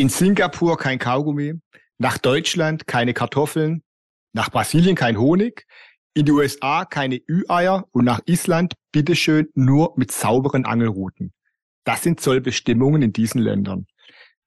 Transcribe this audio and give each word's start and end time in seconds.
In 0.00 0.08
Singapur 0.08 0.78
kein 0.78 0.98
Kaugummi, 0.98 1.60
nach 1.98 2.16
Deutschland 2.16 2.86
keine 2.86 3.12
Kartoffeln, 3.12 3.82
nach 4.32 4.50
Brasilien 4.50 4.96
kein 4.96 5.18
Honig, 5.18 5.66
in 6.14 6.24
die 6.24 6.32
USA 6.32 6.86
keine 6.86 7.20
Ü-Eier 7.28 7.84
und 7.90 8.06
nach 8.06 8.20
Island 8.24 8.76
bitteschön 8.92 9.50
nur 9.52 9.92
mit 9.98 10.10
sauberen 10.10 10.64
Angelrouten. 10.64 11.34
Das 11.84 12.02
sind 12.02 12.18
Zollbestimmungen 12.18 13.02
in 13.02 13.12
diesen 13.12 13.42
Ländern. 13.42 13.86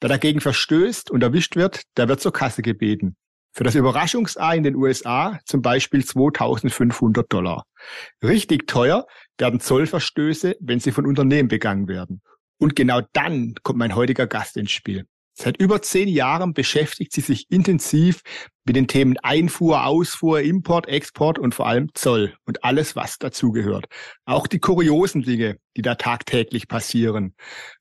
Wer 0.02 0.09
dagegen 0.09 0.41
verstößt 0.41 1.11
und 1.11 1.21
erwischt 1.21 1.55
wird, 1.55 1.83
der 1.97 2.09
wird 2.09 2.20
zur 2.20 2.33
Kasse 2.33 2.63
gebeten. 2.63 3.16
Für 3.55 3.63
das 3.63 3.75
Überraschungsei 3.75 4.58
in 4.58 4.63
den 4.63 4.75
USA 4.75 5.39
zum 5.45 5.61
Beispiel 5.61 6.03
2500 6.03 7.31
Dollar. 7.31 7.67
Richtig 8.23 8.66
teuer 8.66 9.05
werden 9.38 9.59
Zollverstöße, 9.59 10.55
wenn 10.61 10.80
sie 10.80 10.91
von 10.91 11.05
Unternehmen 11.05 11.47
begangen 11.47 11.88
werden. 11.88 12.23
Und 12.58 12.75
genau 12.75 13.02
dann 13.13 13.53
kommt 13.61 13.77
mein 13.77 13.94
heutiger 13.94 14.25
Gast 14.25 14.58
ins 14.58 14.72
Spiel. 14.72 15.06
Seit 15.36 15.58
über 15.58 15.81
zehn 15.81 16.08
Jahren 16.08 16.53
beschäftigt 16.53 17.12
sie 17.12 17.22
sich 17.22 17.50
intensiv 17.50 18.22
mit 18.66 18.76
den 18.76 18.88
Themen 18.88 19.17
Einfuhr, 19.17 19.86
Ausfuhr, 19.86 20.42
Import, 20.42 20.88
Export 20.88 21.40
und 21.40 21.56
vor 21.56 21.67
allem 21.67 21.90
Zoll 21.95 22.36
und 22.45 22.64
alles, 22.64 22.95
was 22.95 23.17
dazugehört. 23.17 23.86
Auch 24.25 24.45
die 24.45 24.59
kuriosen 24.59 25.23
Dinge, 25.23 25.58
die 25.75 25.81
da 25.81 25.95
tagtäglich 25.95 26.67
passieren. 26.67 27.36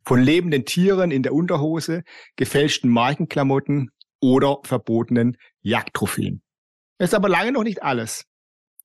Von 0.04 0.22
lebenden 0.22 0.64
Tieren 0.64 1.10
in 1.10 1.22
der 1.22 1.34
Unterhose, 1.34 2.02
gefälschten 2.36 2.90
Markenklamotten 2.90 3.90
oder 4.20 4.58
verbotenen 4.64 5.36
Jagdtrophäen. 5.60 6.42
Das 6.98 7.10
ist 7.10 7.14
aber 7.14 7.28
lange 7.28 7.52
noch 7.52 7.64
nicht 7.64 7.82
alles. 7.82 8.24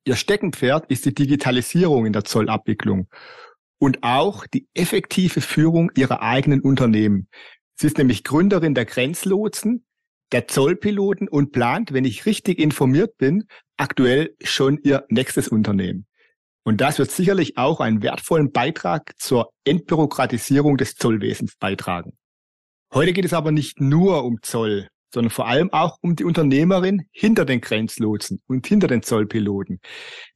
Ihr 0.04 0.16
Steckenpferd 0.16 0.90
ist 0.90 1.06
die 1.06 1.14
Digitalisierung 1.14 2.06
in 2.06 2.14
der 2.14 2.24
Zollabwicklung 2.24 3.08
und 3.80 4.04
auch 4.04 4.48
die 4.48 4.68
effektive 4.74 5.42
Führung 5.42 5.92
ihrer 5.96 6.22
eigenen 6.22 6.62
Unternehmen. 6.62 7.28
Sie 7.80 7.88
ist 7.88 7.98
nämlich 7.98 8.24
Gründerin 8.24 8.74
der 8.74 8.86
Grenzlotsen, 8.86 9.86
der 10.32 10.48
Zollpiloten 10.48 11.28
und 11.28 11.52
plant, 11.52 11.94
wenn 11.94 12.06
ich 12.06 12.26
richtig 12.26 12.60
informiert 12.60 13.18
bin, 13.18 13.48
aktuell 13.78 14.36
schon 14.42 14.80
ihr 14.84 15.06
nächstes 15.10 15.48
Unternehmen. 15.48 16.08
Und 16.64 16.82
das 16.82 17.00
wird 17.00 17.12
sicherlich 17.12 17.58
auch 17.58 17.80
einen 17.80 18.02
wertvollen 18.02 18.52
Beitrag 18.52 19.14
zur 19.18 19.52
Entbürokratisierung 19.64 20.76
des 20.76 20.96
Zollwesens 20.96 21.56
beitragen. 21.56 22.18
Heute 22.94 23.14
geht 23.14 23.26
es 23.26 23.34
aber 23.34 23.52
nicht 23.52 23.80
nur 23.80 24.26
um 24.26 24.42
Zoll, 24.42 24.90
sondern 25.14 25.30
vor 25.30 25.48
allem 25.48 25.72
auch 25.72 25.98
um 26.02 26.16
die 26.16 26.24
Unternehmerin 26.24 27.08
hinter 27.12 27.46
den 27.46 27.62
Grenzlotsen 27.62 28.42
und 28.48 28.68
hinter 28.68 28.88
den 28.88 29.04
Zollpiloten, 29.04 29.80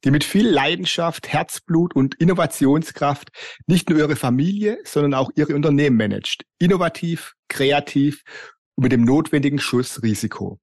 die 0.04 0.12
mit 0.12 0.24
viel 0.24 0.48
Leidenschaft, 0.48 1.28
Herzblut 1.28 1.96
und 1.96 2.16
Innovationskraft 2.16 3.30
nicht 3.68 3.90
nur 3.90 4.00
ihre 4.00 4.16
Familie, 4.16 4.80
sondern 4.84 5.14
auch 5.14 5.30
ihre 5.36 5.56
Unternehmen 5.56 5.98
managt. 5.98 6.44
Innovativ, 6.60 7.34
kreativ 7.48 8.24
und 8.76 8.84
mit 8.84 8.92
dem 8.92 9.04
notwendigen 9.04 9.60
Schuss 9.60 10.02
Risiko. 10.02 10.60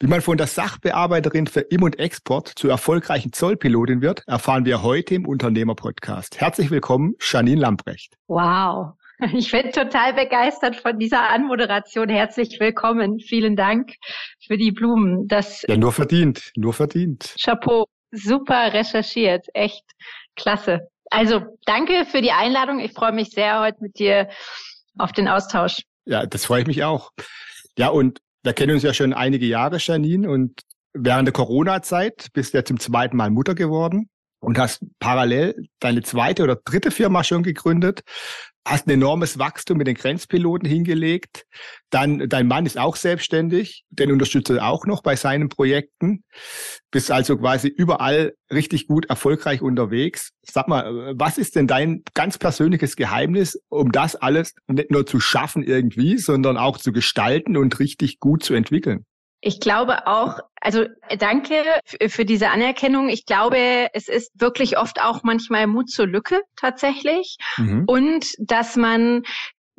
Wie 0.00 0.06
man 0.06 0.20
von 0.20 0.38
der 0.38 0.46
Sachbearbeiterin 0.46 1.48
für 1.48 1.60
Im- 1.60 1.82
und 1.82 1.98
Export 1.98 2.52
zur 2.54 2.70
erfolgreichen 2.70 3.32
Zollpilotin 3.32 4.00
wird, 4.00 4.22
erfahren 4.28 4.64
wir 4.64 4.84
heute 4.84 5.16
im 5.16 5.26
Unternehmerpodcast. 5.26 6.40
Herzlich 6.40 6.70
willkommen, 6.70 7.14
Janine 7.20 7.62
Lamprecht. 7.62 8.16
Wow, 8.28 8.92
ich 9.34 9.50
bin 9.50 9.72
total 9.72 10.14
begeistert 10.14 10.76
von 10.76 10.98
dieser 10.98 11.30
Anmoderation. 11.30 12.08
Herzlich 12.08 12.60
willkommen. 12.60 13.18
Vielen 13.18 13.56
Dank 13.56 13.94
für 14.46 14.56
die 14.56 14.70
Blumen. 14.70 15.26
Das 15.26 15.64
ja, 15.68 15.76
nur 15.76 15.92
verdient, 15.92 16.52
nur 16.56 16.72
verdient. 16.72 17.34
Chapeau. 17.40 17.86
Super 18.10 18.72
recherchiert. 18.72 19.46
Echt 19.52 19.84
klasse. 20.36 20.88
Also 21.10 21.42
danke 21.66 22.06
für 22.06 22.22
die 22.22 22.30
Einladung. 22.30 22.78
Ich 22.80 22.92
freue 22.92 23.12
mich 23.12 23.30
sehr 23.30 23.60
heute 23.60 23.78
mit 23.80 23.98
dir 23.98 24.28
auf 24.96 25.12
den 25.12 25.28
Austausch. 25.28 25.82
Ja, 26.06 26.24
das 26.24 26.46
freue 26.46 26.62
ich 26.62 26.66
mich 26.66 26.84
auch. 26.84 27.10
Ja, 27.76 27.88
und 27.88 28.20
wir 28.44 28.52
kennen 28.52 28.72
uns 28.72 28.82
ja 28.82 28.94
schon 28.94 29.12
einige 29.12 29.46
Jahre, 29.46 29.78
Janine, 29.78 30.30
und 30.30 30.60
während 30.94 31.26
der 31.26 31.32
Corona-Zeit 31.34 32.28
bist 32.32 32.54
du 32.54 32.58
ja 32.58 32.64
zum 32.64 32.80
zweiten 32.80 33.16
Mal 33.16 33.30
Mutter 33.30 33.54
geworden 33.54 34.08
und 34.40 34.58
hast 34.58 34.82
parallel 35.00 35.54
deine 35.80 36.02
zweite 36.02 36.44
oder 36.44 36.56
dritte 36.56 36.90
Firma 36.90 37.24
schon 37.24 37.42
gegründet 37.42 38.02
hast 38.66 38.86
ein 38.86 38.90
enormes 38.90 39.38
Wachstum 39.38 39.78
mit 39.78 39.86
den 39.86 39.94
Grenzpiloten 39.94 40.68
hingelegt. 40.68 41.46
Dann 41.90 42.28
dein 42.28 42.46
Mann 42.46 42.66
ist 42.66 42.78
auch 42.78 42.96
selbstständig, 42.96 43.84
den 43.90 44.12
unterstützt 44.12 44.50
er 44.50 44.68
auch 44.68 44.86
noch 44.86 45.02
bei 45.02 45.16
seinen 45.16 45.48
Projekten. 45.48 46.24
Bist 46.90 47.10
also 47.10 47.38
quasi 47.38 47.68
überall 47.68 48.34
richtig 48.50 48.86
gut 48.86 49.06
erfolgreich 49.06 49.62
unterwegs. 49.62 50.32
Sag 50.42 50.68
mal, 50.68 51.14
was 51.16 51.38
ist 51.38 51.56
denn 51.56 51.66
dein 51.66 52.02
ganz 52.14 52.38
persönliches 52.38 52.96
Geheimnis, 52.96 53.58
um 53.68 53.92
das 53.92 54.16
alles 54.16 54.54
nicht 54.66 54.90
nur 54.90 55.06
zu 55.06 55.20
schaffen 55.20 55.62
irgendwie, 55.62 56.18
sondern 56.18 56.56
auch 56.56 56.78
zu 56.78 56.92
gestalten 56.92 57.56
und 57.56 57.78
richtig 57.78 58.20
gut 58.20 58.42
zu 58.42 58.54
entwickeln? 58.54 59.04
Ich 59.40 59.60
glaube 59.60 60.06
auch, 60.06 60.40
also 60.60 60.86
danke 61.18 61.62
für 62.08 62.24
diese 62.24 62.50
Anerkennung. 62.50 63.08
Ich 63.08 63.24
glaube, 63.24 63.88
es 63.92 64.08
ist 64.08 64.32
wirklich 64.40 64.78
oft 64.78 65.00
auch 65.00 65.22
manchmal 65.22 65.66
Mut 65.68 65.90
zur 65.90 66.06
Lücke 66.06 66.40
tatsächlich 66.56 67.36
mhm. 67.56 67.84
und 67.86 68.26
dass 68.38 68.74
man 68.76 69.22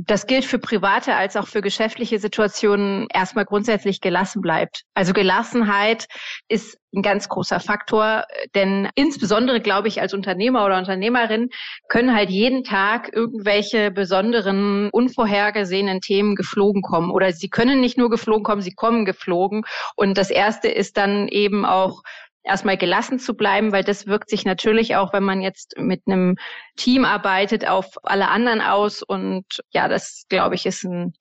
das 0.02 0.28
gilt 0.28 0.46
für 0.46 0.60
private 0.60 1.16
als 1.16 1.36
auch 1.36 1.48
für 1.48 1.62
geschäftliche 1.62 2.20
Situationen 2.20 3.08
erstmal 3.14 3.44
grundsätzlich 3.44 4.00
gelassen 4.00 4.42
bleibt. 4.42 4.84
Also 4.94 5.12
Gelassenheit 5.12 6.08
ist 6.48 6.78
ein 6.96 7.02
ganz 7.02 7.28
großer 7.28 7.60
Faktor, 7.60 8.24
denn 8.56 8.88
insbesondere 8.96 9.60
glaube 9.60 9.90
ich 9.90 10.00
als 10.00 10.14
Unternehmer 10.14 10.66
oder 10.66 10.78
Unternehmerin 10.78 11.50
können 11.90 12.16
halt 12.16 12.30
jeden 12.30 12.64
Tag 12.64 13.14
irgendwelche 13.14 13.92
besonderen, 13.92 14.90
unvorhergesehenen 14.90 16.00
Themen 16.00 16.38
geflogen 16.38 16.82
kommen 16.82 17.12
oder 17.12 17.34
sie 17.34 17.50
können 17.50 17.82
nicht 17.82 17.98
nur 17.98 18.10
geflogen 18.10 18.44
kommen, 18.44 18.62
sie 18.62 18.74
kommen 18.74 19.04
geflogen 19.04 19.64
und 19.98 20.18
das 20.18 20.30
erste 20.30 20.70
ist 20.70 20.96
dann 20.96 21.28
eben 21.28 21.66
auch 21.66 22.04
erstmal 22.44 22.78
gelassen 22.78 23.20
zu 23.20 23.36
bleiben, 23.36 23.72
weil 23.72 23.84
das 23.84 24.08
wirkt 24.08 24.30
sich 24.30 24.46
natürlich 24.46 24.96
auch, 24.96 25.14
wenn 25.14 25.24
man 25.24 25.42
jetzt 25.42 25.76
mit 25.78 26.02
einem 26.08 26.36
Team 26.76 27.06
arbeitet, 27.06 27.68
auf 27.68 27.88
alle 28.04 28.30
anderen 28.30 28.62
aus. 28.62 29.04
Und 29.04 29.46
ja, 29.72 29.88
das 29.88 30.26
glaube 30.30 30.56
ich 30.56 30.66
ist 30.66 30.84
ein, 30.84 31.14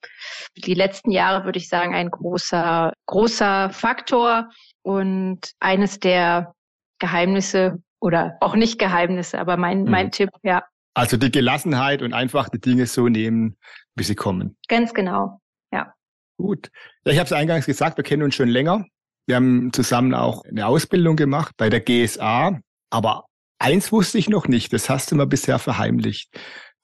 die 0.57 0.75
letzten 0.75 1.11
Jahre 1.11 1.45
würde 1.45 1.59
ich 1.59 1.69
sagen, 1.69 1.95
ein 1.95 2.11
großer, 2.11 2.93
großer 3.07 3.71
Faktor 3.71 4.49
und 4.83 5.53
eines 5.61 6.01
der 6.01 6.55
Geheimnisse 6.99 7.83
oder 8.01 8.37
auch 8.41 8.55
nicht 8.55 8.79
Geheimnisse, 8.79 9.39
aber 9.39 9.57
mein, 9.57 9.85
mein 9.85 10.07
mhm. 10.07 10.13
Tipp, 10.13 10.31
ja. 10.43 10.63
Also 10.95 11.17
die 11.17 11.31
Gelassenheit 11.31 12.03
und 12.03 12.13
einfach 12.13 12.49
die 12.49 12.61
Dinge 12.61 12.87
so 12.87 13.09
nehmen, 13.09 13.57
wie 13.95 14.05
sie 14.05 14.15
kommen. 14.15 14.57
Ganz 14.69 14.95
genau, 14.95 15.41
ja. 15.73 15.93
Gut. 16.39 16.71
Ja, 17.05 17.13
ich 17.13 17.19
habe 17.19 17.27
es 17.27 17.33
eingangs 17.33 17.67
gesagt, 17.67 17.97
wir 17.97 18.05
kennen 18.05 18.23
uns 18.23 18.35
schon 18.35 18.49
länger. 18.49 18.85
Wir 19.29 19.37
haben 19.37 19.75
zusammen 19.75 20.15
auch 20.15 20.43
eine 20.47 20.67
Ausbildung 20.67 21.15
gemacht 21.15 21.53
bei 21.59 21.69
der 21.69 21.81
GSA. 21.81 22.59
Aber 22.89 23.27
eins 23.59 23.93
wusste 23.93 24.17
ich 24.17 24.31
noch 24.31 24.49
nicht, 24.49 24.73
das 24.73 24.89
hast 24.89 25.13
du 25.13 25.17
mir 25.17 25.27
bisher 25.27 25.59
verheimlicht. 25.59 26.31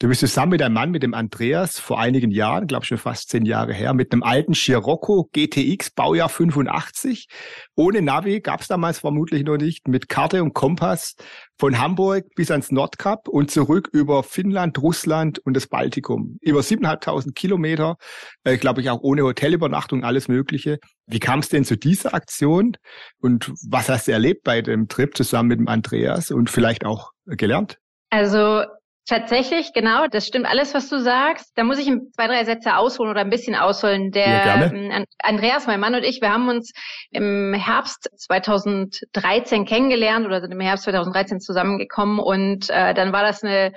Du 0.01 0.09
bist 0.09 0.21
zusammen 0.21 0.51
mit 0.51 0.61
einem 0.61 0.75
Mann, 0.75 0.91
mit 0.91 1.05
dem 1.05 1.15
Andreas, 1.15 1.79
vor 1.79 2.01
einigen 2.01 2.33
Jahren, 2.33 2.67
glaube 2.67 2.85
schon 2.85 2.99
fast 2.99 3.29
zehn 3.29 3.47
Jahre 3.47 3.73
her, 3.73 3.95
mit 3.95 4.13
einem 4.13 4.25
alten 4.25 4.53
Scirocco 4.53 5.31
GTX 5.33 5.93
Baujahr 5.93 6.29
85. 6.29 7.29
Ohne 7.77 8.03
Navi 8.03 8.41
gab 8.41 8.61
es 8.61 8.67
damals 8.67 8.99
vermutlich 8.99 9.45
noch 9.45 9.57
nicht, 9.57 9.87
mit 9.87 10.09
Karte 10.09 10.43
und 10.43 10.53
Kompass 10.53 11.15
von 11.61 11.79
Hamburg 11.79 12.27
bis 12.35 12.51
ans 12.51 12.73
Nordkap 12.73 13.29
und 13.29 13.53
zurück 13.53 13.89
über 13.93 14.25
Finnland, 14.25 14.83
Russland 14.83 15.39
und 15.39 15.55
das 15.55 15.69
Baltikum. 15.69 16.39
Über 16.41 16.61
7.500 16.61 17.33
Kilometer, 17.33 17.97
äh, 18.43 18.57
glaube 18.57 18.81
ich 18.81 18.91
auch 18.91 19.01
ohne 19.01 19.23
Hotelübernachtung, 19.23 20.03
alles 20.03 20.27
Mögliche. 20.27 20.81
Wie 21.07 21.21
kam 21.21 21.39
es 21.39 21.51
denn 21.51 21.65
zu 21.65 21.77
dieser 21.77 22.15
Aktion 22.15 22.77
und 23.21 23.53
was 23.71 23.89
hast 23.89 24.09
du 24.09 24.13
erlebt 24.13 24.43
bei 24.43 24.61
dem 24.61 24.89
Trip 24.89 25.17
zusammen 25.17 25.51
mit 25.51 25.61
dem 25.61 25.69
Andreas 25.69 26.33
und 26.33 26.51
vielleicht 26.51 26.85
auch 26.85 27.13
gelernt? 27.27 27.79
Also 28.11 28.65
Tatsächlich, 29.07 29.75
genau, 29.75 30.07
das 30.07 30.27
stimmt 30.27 30.47
alles, 30.47 30.73
was 30.73 30.89
du 30.89 30.99
sagst. 30.99 31.53
Da 31.57 31.65
muss 31.65 31.79
ich 31.79 31.87
zwei, 31.87 32.27
drei 32.27 32.45
Sätze 32.45 32.77
ausholen 32.77 33.11
oder 33.11 33.21
ein 33.21 33.29
bisschen 33.29 33.55
ausholen. 33.55 34.13
Der 34.13 34.27
ja, 34.27 34.65
ähm, 34.65 35.05
Andreas, 35.23 35.67
mein 35.67 35.79
Mann 35.81 35.95
und 35.95 36.05
ich, 36.05 36.23
wir 36.23 36.33
haben 36.33 36.49
uns 36.49 36.73
im 37.11 37.53
Herbst 37.53 38.09
2013 38.17 39.67
kennengelernt 39.67 40.25
oder 40.25 40.41
sind 40.41 40.53
im 40.53 40.61
Herbst 40.61 40.85
2013 40.85 41.41
zusammengekommen 41.41 42.19
und 42.19 42.71
äh, 42.71 42.95
dann 42.95 43.13
war 43.13 43.23
das 43.23 43.43
eine 43.43 43.73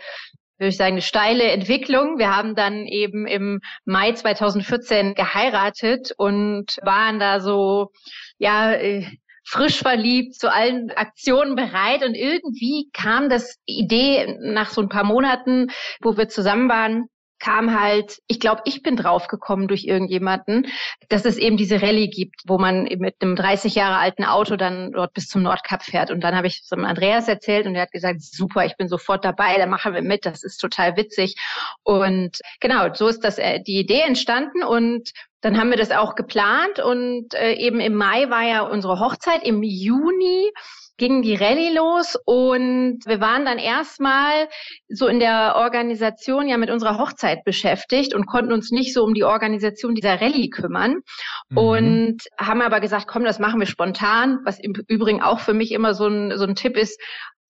würde 0.59 0.69
ich 0.69 0.77
sagen, 0.77 0.93
eine 0.93 1.01
steile 1.01 1.43
Entwicklung. 1.51 2.17
Wir 2.17 2.35
haben 2.35 2.55
dann 2.55 2.87
eben 2.87 3.27
im 3.27 3.59
Mai 3.85 4.13
2014 4.13 5.13
geheiratet 5.13 6.13
und 6.17 6.77
waren 6.81 7.19
da 7.19 7.39
so, 7.39 7.91
ja, 8.39 8.71
äh, 8.73 9.05
frisch 9.47 9.79
verliebt, 9.79 10.35
zu 10.35 10.51
allen 10.51 10.91
Aktionen 10.91 11.55
bereit. 11.55 12.03
Und 12.03 12.15
irgendwie 12.15 12.89
kam 12.93 13.29
das 13.29 13.55
Idee 13.65 14.37
nach 14.41 14.69
so 14.69 14.81
ein 14.81 14.89
paar 14.89 15.05
Monaten, 15.05 15.67
wo 16.01 16.17
wir 16.17 16.27
zusammen 16.27 16.69
waren, 16.69 17.05
kam 17.39 17.79
halt, 17.79 18.21
ich 18.27 18.39
glaube, 18.39 18.61
ich 18.65 18.81
bin 18.81 18.95
draufgekommen 18.95 19.67
durch 19.67 19.85
irgendjemanden, 19.85 20.67
dass 21.09 21.25
es 21.25 21.37
eben 21.37 21.57
diese 21.57 21.81
Rallye 21.81 22.09
gibt, 22.09 22.41
wo 22.45 22.57
man 22.57 22.83
mit 22.83 23.15
einem 23.21 23.35
30 23.35 23.75
Jahre 23.75 23.97
alten 23.97 24.23
Auto 24.23 24.55
dann 24.55 24.91
dort 24.91 25.13
bis 25.13 25.27
zum 25.27 25.43
Nordkap 25.43 25.83
fährt. 25.83 26.11
Und 26.11 26.21
dann 26.21 26.35
habe 26.35 26.47
ich 26.47 26.61
es 26.61 26.67
dem 26.67 26.85
Andreas 26.85 27.27
erzählt 27.27 27.67
und 27.67 27.75
er 27.75 27.83
hat 27.83 27.91
gesagt, 27.91 28.21
super, 28.21 28.65
ich 28.65 28.77
bin 28.77 28.87
sofort 28.87 29.23
dabei, 29.23 29.57
da 29.57 29.65
machen 29.65 29.93
wir 29.93 30.01
mit, 30.01 30.25
das 30.25 30.43
ist 30.43 30.57
total 30.57 30.97
witzig. 30.97 31.35
Und 31.83 32.39
genau, 32.59 32.93
so 32.93 33.07
ist 33.07 33.23
das 33.23 33.37
äh, 33.37 33.61
die 33.61 33.79
Idee 33.79 34.01
entstanden 34.01 34.63
und 34.63 35.11
dann 35.41 35.59
haben 35.59 35.69
wir 35.69 35.77
das 35.77 35.91
auch 35.91 36.15
geplant 36.15 36.79
und 36.79 37.33
äh, 37.35 37.53
eben 37.53 37.79
im 37.79 37.93
Mai 37.93 38.29
war 38.29 38.43
ja 38.43 38.61
unsere 38.61 38.99
Hochzeit, 38.99 39.43
im 39.43 39.61
Juni 39.61 40.51
ging 40.97 41.21
die 41.21 41.35
Rallye 41.35 41.73
los 41.73 42.17
und 42.25 42.99
wir 43.05 43.21
waren 43.21 43.45
dann 43.45 43.59
erstmal 43.59 44.47
so 44.89 45.07
in 45.07 45.19
der 45.19 45.53
Organisation 45.55 46.47
ja 46.47 46.57
mit 46.57 46.69
unserer 46.69 46.97
Hochzeit 46.97 47.43
beschäftigt 47.43 48.13
und 48.13 48.25
konnten 48.25 48.51
uns 48.51 48.71
nicht 48.71 48.93
so 48.93 49.03
um 49.03 49.13
die 49.13 49.23
Organisation 49.23 49.95
dieser 49.95 50.19
Rallye 50.19 50.49
kümmern 50.49 51.01
mhm. 51.49 51.57
und 51.57 52.17
haben 52.39 52.61
aber 52.61 52.79
gesagt, 52.79 53.07
komm, 53.07 53.23
das 53.23 53.39
machen 53.39 53.59
wir 53.59 53.67
spontan, 53.67 54.39
was 54.43 54.59
im 54.59 54.73
Übrigen 54.87 55.21
auch 55.21 55.39
für 55.39 55.53
mich 55.53 55.71
immer 55.71 55.93
so 55.93 56.07
ein, 56.07 56.37
so 56.37 56.45
ein 56.45 56.55
Tipp 56.55 56.75
ist, 56.75 56.99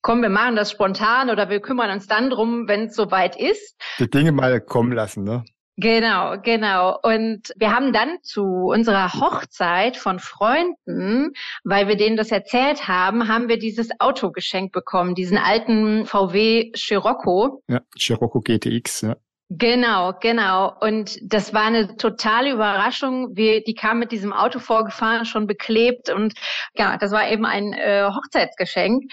komm, 0.02 0.22
wir 0.22 0.30
machen 0.30 0.56
das 0.56 0.72
spontan 0.72 1.30
oder 1.30 1.50
wir 1.50 1.60
kümmern 1.60 1.92
uns 1.92 2.08
dann 2.08 2.30
drum, 2.30 2.68
wenn 2.68 2.86
es 2.86 2.96
soweit 2.96 3.36
ist. 3.40 3.76
Die 4.00 4.10
Dinge 4.10 4.32
mal 4.32 4.62
kommen 4.62 4.92
lassen, 4.92 5.24
ne? 5.24 5.44
Genau, 5.80 6.38
genau. 6.42 6.98
Und 7.04 7.54
wir 7.56 7.72
haben 7.72 7.94
dann 7.94 8.18
zu 8.24 8.44
unserer 8.44 9.14
Hochzeit 9.14 9.96
von 9.96 10.18
Freunden, 10.18 11.34
weil 11.64 11.88
wir 11.88 11.96
denen 11.96 12.18
das 12.18 12.32
erzählt 12.32 12.88
haben, 12.88 13.28
haben 13.28 13.48
wir 13.48 13.60
dieses 13.60 13.90
Auto 14.00 14.32
geschenkt 14.32 14.72
bekommen, 14.74 15.14
diesen 15.14 15.38
alten 15.38 16.08
VW 16.08 16.72
Scirocco. 16.76 17.62
Ja, 17.68 17.82
Scirocco 17.96 18.42
GTX, 18.42 19.02
ja. 19.02 19.16
Genau, 19.50 20.14
genau. 20.20 20.74
Und 20.82 21.20
das 21.22 21.54
war 21.54 21.66
eine 21.66 21.96
totale 21.96 22.52
Überraschung. 22.52 23.36
Wir, 23.38 23.64
die 23.64 23.76
kam 23.76 24.00
mit 24.00 24.12
diesem 24.12 24.34
Auto 24.34 24.60
vorgefahren, 24.60 25.26
schon 25.26 25.48
beklebt 25.48 26.10
und 26.10 26.34
ja, 26.76 26.98
das 26.98 27.12
war 27.12 27.30
eben 27.30 27.46
ein 27.46 27.72
äh, 27.74 28.10
Hochzeitsgeschenk. 28.14 29.04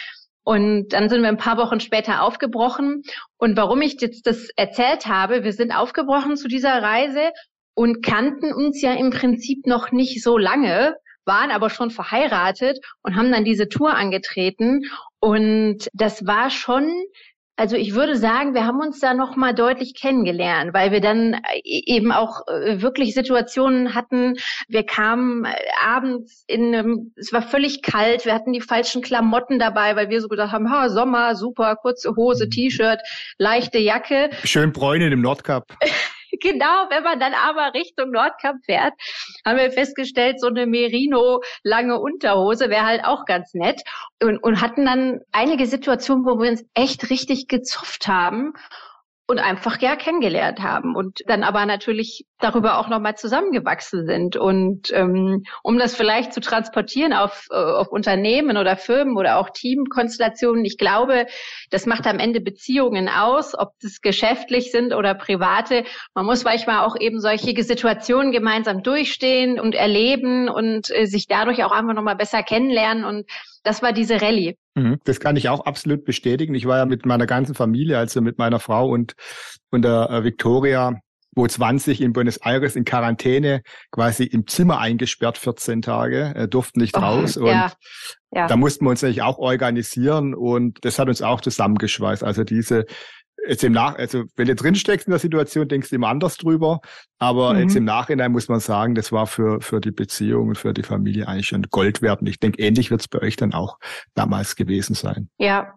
Und 0.44 0.88
dann 0.90 1.08
sind 1.08 1.22
wir 1.22 1.28
ein 1.28 1.38
paar 1.38 1.56
Wochen 1.56 1.80
später 1.80 2.22
aufgebrochen. 2.22 3.02
Und 3.38 3.56
warum 3.56 3.80
ich 3.82 4.00
jetzt 4.00 4.26
das 4.26 4.50
erzählt 4.56 5.06
habe, 5.06 5.42
wir 5.42 5.52
sind 5.52 5.72
aufgebrochen 5.72 6.36
zu 6.36 6.48
dieser 6.48 6.82
Reise 6.82 7.30
und 7.74 8.04
kannten 8.04 8.52
uns 8.52 8.80
ja 8.80 8.92
im 8.92 9.10
Prinzip 9.10 9.66
noch 9.66 9.90
nicht 9.90 10.22
so 10.22 10.38
lange, 10.38 10.96
waren 11.24 11.50
aber 11.50 11.70
schon 11.70 11.90
verheiratet 11.90 12.78
und 13.02 13.16
haben 13.16 13.32
dann 13.32 13.44
diese 13.44 13.68
Tour 13.68 13.94
angetreten. 13.94 14.82
Und 15.18 15.88
das 15.94 16.26
war 16.26 16.50
schon 16.50 16.92
also 17.56 17.76
ich 17.76 17.94
würde 17.94 18.16
sagen, 18.16 18.54
wir 18.54 18.66
haben 18.66 18.80
uns 18.80 18.98
da 18.98 19.14
noch 19.14 19.36
mal 19.36 19.54
deutlich 19.54 19.94
kennengelernt, 19.94 20.74
weil 20.74 20.90
wir 20.90 21.00
dann 21.00 21.34
äh, 21.34 21.60
eben 21.62 22.10
auch 22.10 22.46
äh, 22.48 22.82
wirklich 22.82 23.14
Situationen 23.14 23.94
hatten. 23.94 24.34
Wir 24.68 24.84
kamen 24.84 25.44
äh, 25.44 25.54
abends 25.80 26.44
in 26.46 26.74
einem, 26.74 27.12
es 27.16 27.32
war 27.32 27.42
völlig 27.42 27.82
kalt, 27.82 28.24
wir 28.24 28.34
hatten 28.34 28.52
die 28.52 28.60
falschen 28.60 29.02
Klamotten 29.02 29.58
dabei, 29.58 29.94
weil 29.96 30.10
wir 30.10 30.20
so 30.20 30.28
gedacht 30.28 30.52
haben, 30.52 30.70
ha, 30.70 30.88
Sommer, 30.88 31.36
super, 31.36 31.76
kurze 31.76 32.16
Hose, 32.16 32.46
mhm. 32.46 32.50
T-Shirt, 32.50 33.00
leichte 33.38 33.78
Jacke. 33.78 34.30
Schön 34.44 34.72
bräunen 34.72 35.12
im 35.12 35.20
Nordkap. 35.20 35.76
genau, 36.40 36.86
wenn 36.90 37.02
man 37.02 37.20
dann 37.20 37.34
aber 37.34 37.74
Richtung 37.74 38.10
Nordkap 38.10 38.56
fährt, 38.64 38.92
haben 39.44 39.58
wir 39.58 39.70
festgestellt, 39.72 40.40
so 40.40 40.48
eine 40.48 40.66
Merino 40.66 41.42
lange 41.62 41.98
Unterhose 41.98 42.70
wäre 42.70 42.86
halt 42.86 43.04
auch 43.04 43.24
ganz 43.24 43.54
nett. 43.54 43.82
Und, 44.22 44.38
und 44.38 44.60
hatten 44.60 44.84
dann 44.84 45.20
einige 45.32 45.66
Situationen, 45.66 46.24
wo 46.24 46.40
wir 46.40 46.50
uns 46.50 46.64
echt 46.74 47.10
richtig 47.10 47.48
gezupft 47.48 48.08
haben 48.08 48.54
und 49.26 49.38
einfach 49.38 49.80
ja 49.80 49.96
kennengelernt 49.96 50.60
haben 50.60 50.94
und 50.94 51.22
dann 51.26 51.44
aber 51.44 51.64
natürlich 51.64 52.26
darüber 52.40 52.78
auch 52.78 52.88
nochmal 52.88 53.16
zusammengewachsen 53.16 54.04
sind. 54.04 54.36
Und 54.36 54.92
ähm, 54.92 55.44
um 55.62 55.78
das 55.78 55.96
vielleicht 55.96 56.34
zu 56.34 56.40
transportieren 56.40 57.14
auf, 57.14 57.46
äh, 57.50 57.54
auf 57.54 57.88
Unternehmen 57.88 58.58
oder 58.58 58.76
Firmen 58.76 59.16
oder 59.16 59.38
auch 59.38 59.48
Teamkonstellationen, 59.48 60.62
ich 60.66 60.76
glaube, 60.76 61.26
das 61.70 61.86
macht 61.86 62.06
am 62.06 62.18
Ende 62.18 62.42
Beziehungen 62.42 63.08
aus, 63.08 63.58
ob 63.58 63.70
das 63.80 64.02
geschäftlich 64.02 64.70
sind 64.70 64.92
oder 64.94 65.14
private. 65.14 65.84
Man 66.14 66.26
muss 66.26 66.44
manchmal 66.44 66.84
auch 66.84 66.96
eben 67.00 67.18
solche 67.18 67.62
Situationen 67.62 68.30
gemeinsam 68.30 68.82
durchstehen 68.82 69.58
und 69.58 69.74
erleben 69.74 70.50
und 70.50 70.90
äh, 70.90 71.06
sich 71.06 71.28
dadurch 71.28 71.64
auch 71.64 71.72
einfach 71.72 71.94
nochmal 71.94 72.16
besser 72.16 72.42
kennenlernen 72.42 73.04
und 73.06 73.24
das 73.64 73.82
war 73.82 73.92
diese 73.92 74.20
Rallye. 74.20 74.56
Mhm. 74.74 74.98
Das 75.04 75.18
kann 75.18 75.36
ich 75.36 75.48
auch 75.48 75.64
absolut 75.64 76.04
bestätigen. 76.04 76.54
Ich 76.54 76.66
war 76.66 76.78
ja 76.78 76.86
mit 76.86 77.06
meiner 77.06 77.26
ganzen 77.26 77.54
Familie, 77.54 77.98
also 77.98 78.20
mit 78.20 78.38
meiner 78.38 78.60
Frau 78.60 78.88
und, 78.88 79.14
und 79.70 79.82
der 79.82 80.10
äh, 80.10 80.24
Victoria, 80.24 81.00
wo 81.34 81.46
20 81.46 82.00
in 82.00 82.12
Buenos 82.12 82.36
Aires 82.36 82.76
in 82.76 82.84
Quarantäne, 82.84 83.62
quasi 83.90 84.24
im 84.24 84.46
Zimmer 84.46 84.78
eingesperrt, 84.78 85.38
14 85.38 85.82
Tage, 85.82 86.32
äh, 86.36 86.48
durften 86.48 86.80
nicht 86.80 86.96
oh, 86.96 87.00
raus. 87.00 87.36
Und 87.36 87.46
ja, 87.46 87.72
ja. 88.32 88.46
da 88.46 88.56
mussten 88.56 88.84
wir 88.84 88.90
uns 88.90 89.02
natürlich 89.02 89.22
auch 89.22 89.38
organisieren 89.38 90.34
und 90.34 90.84
das 90.84 90.98
hat 90.98 91.08
uns 91.08 91.22
auch 91.22 91.40
zusammengeschweißt. 91.40 92.22
Also 92.22 92.44
diese 92.44 92.84
jetzt 93.46 93.64
im 93.64 93.72
Nach, 93.72 93.96
also 93.96 94.24
wenn 94.36 94.46
du 94.46 94.54
drin 94.54 94.74
steckst 94.74 95.06
in 95.06 95.10
der 95.10 95.20
Situation, 95.20 95.68
denkst 95.68 95.90
du 95.90 95.96
immer 95.96 96.08
anders 96.08 96.36
drüber. 96.36 96.80
Aber 97.18 97.54
mhm. 97.54 97.60
jetzt 97.60 97.76
im 97.76 97.84
Nachhinein 97.84 98.32
muss 98.32 98.48
man 98.48 98.60
sagen, 98.60 98.94
das 98.94 99.12
war 99.12 99.26
für, 99.26 99.60
für 99.60 99.80
die 99.80 99.90
Beziehung 99.90 100.48
und 100.48 100.58
für 100.58 100.74
die 100.74 100.82
Familie 100.82 101.28
eigentlich 101.28 101.48
schon 101.48 101.62
Gold 101.70 102.02
wert. 102.02 102.20
Und 102.20 102.28
ich 102.28 102.40
denke, 102.40 102.62
ähnlich 102.62 102.90
wird 102.90 103.00
es 103.00 103.08
bei 103.08 103.20
euch 103.20 103.36
dann 103.36 103.54
auch 103.54 103.78
damals 104.14 104.56
gewesen 104.56 104.94
sein. 104.94 105.28
Ja. 105.38 105.74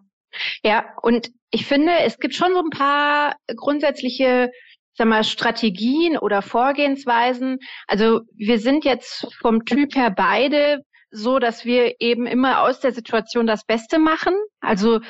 Ja, 0.62 0.84
und 1.02 1.30
ich 1.50 1.64
finde, 1.64 1.92
es 2.04 2.18
gibt 2.18 2.34
schon 2.34 2.52
so 2.52 2.60
ein 2.60 2.70
paar 2.70 3.36
grundsätzliche 3.56 4.50
sag 4.98 5.06
mal, 5.06 5.24
Strategien 5.24 6.18
oder 6.18 6.42
Vorgehensweisen. 6.42 7.58
Also 7.86 8.22
wir 8.34 8.58
sind 8.58 8.84
jetzt 8.84 9.26
vom 9.40 9.64
Typ 9.64 9.94
her 9.94 10.10
beide 10.10 10.82
so, 11.10 11.38
dass 11.38 11.64
wir 11.64 11.94
eben 12.00 12.26
immer 12.26 12.62
aus 12.62 12.80
der 12.80 12.92
Situation 12.92 13.46
das 13.46 13.64
Beste 13.64 13.98
machen. 13.98 14.34
Also 14.60 15.00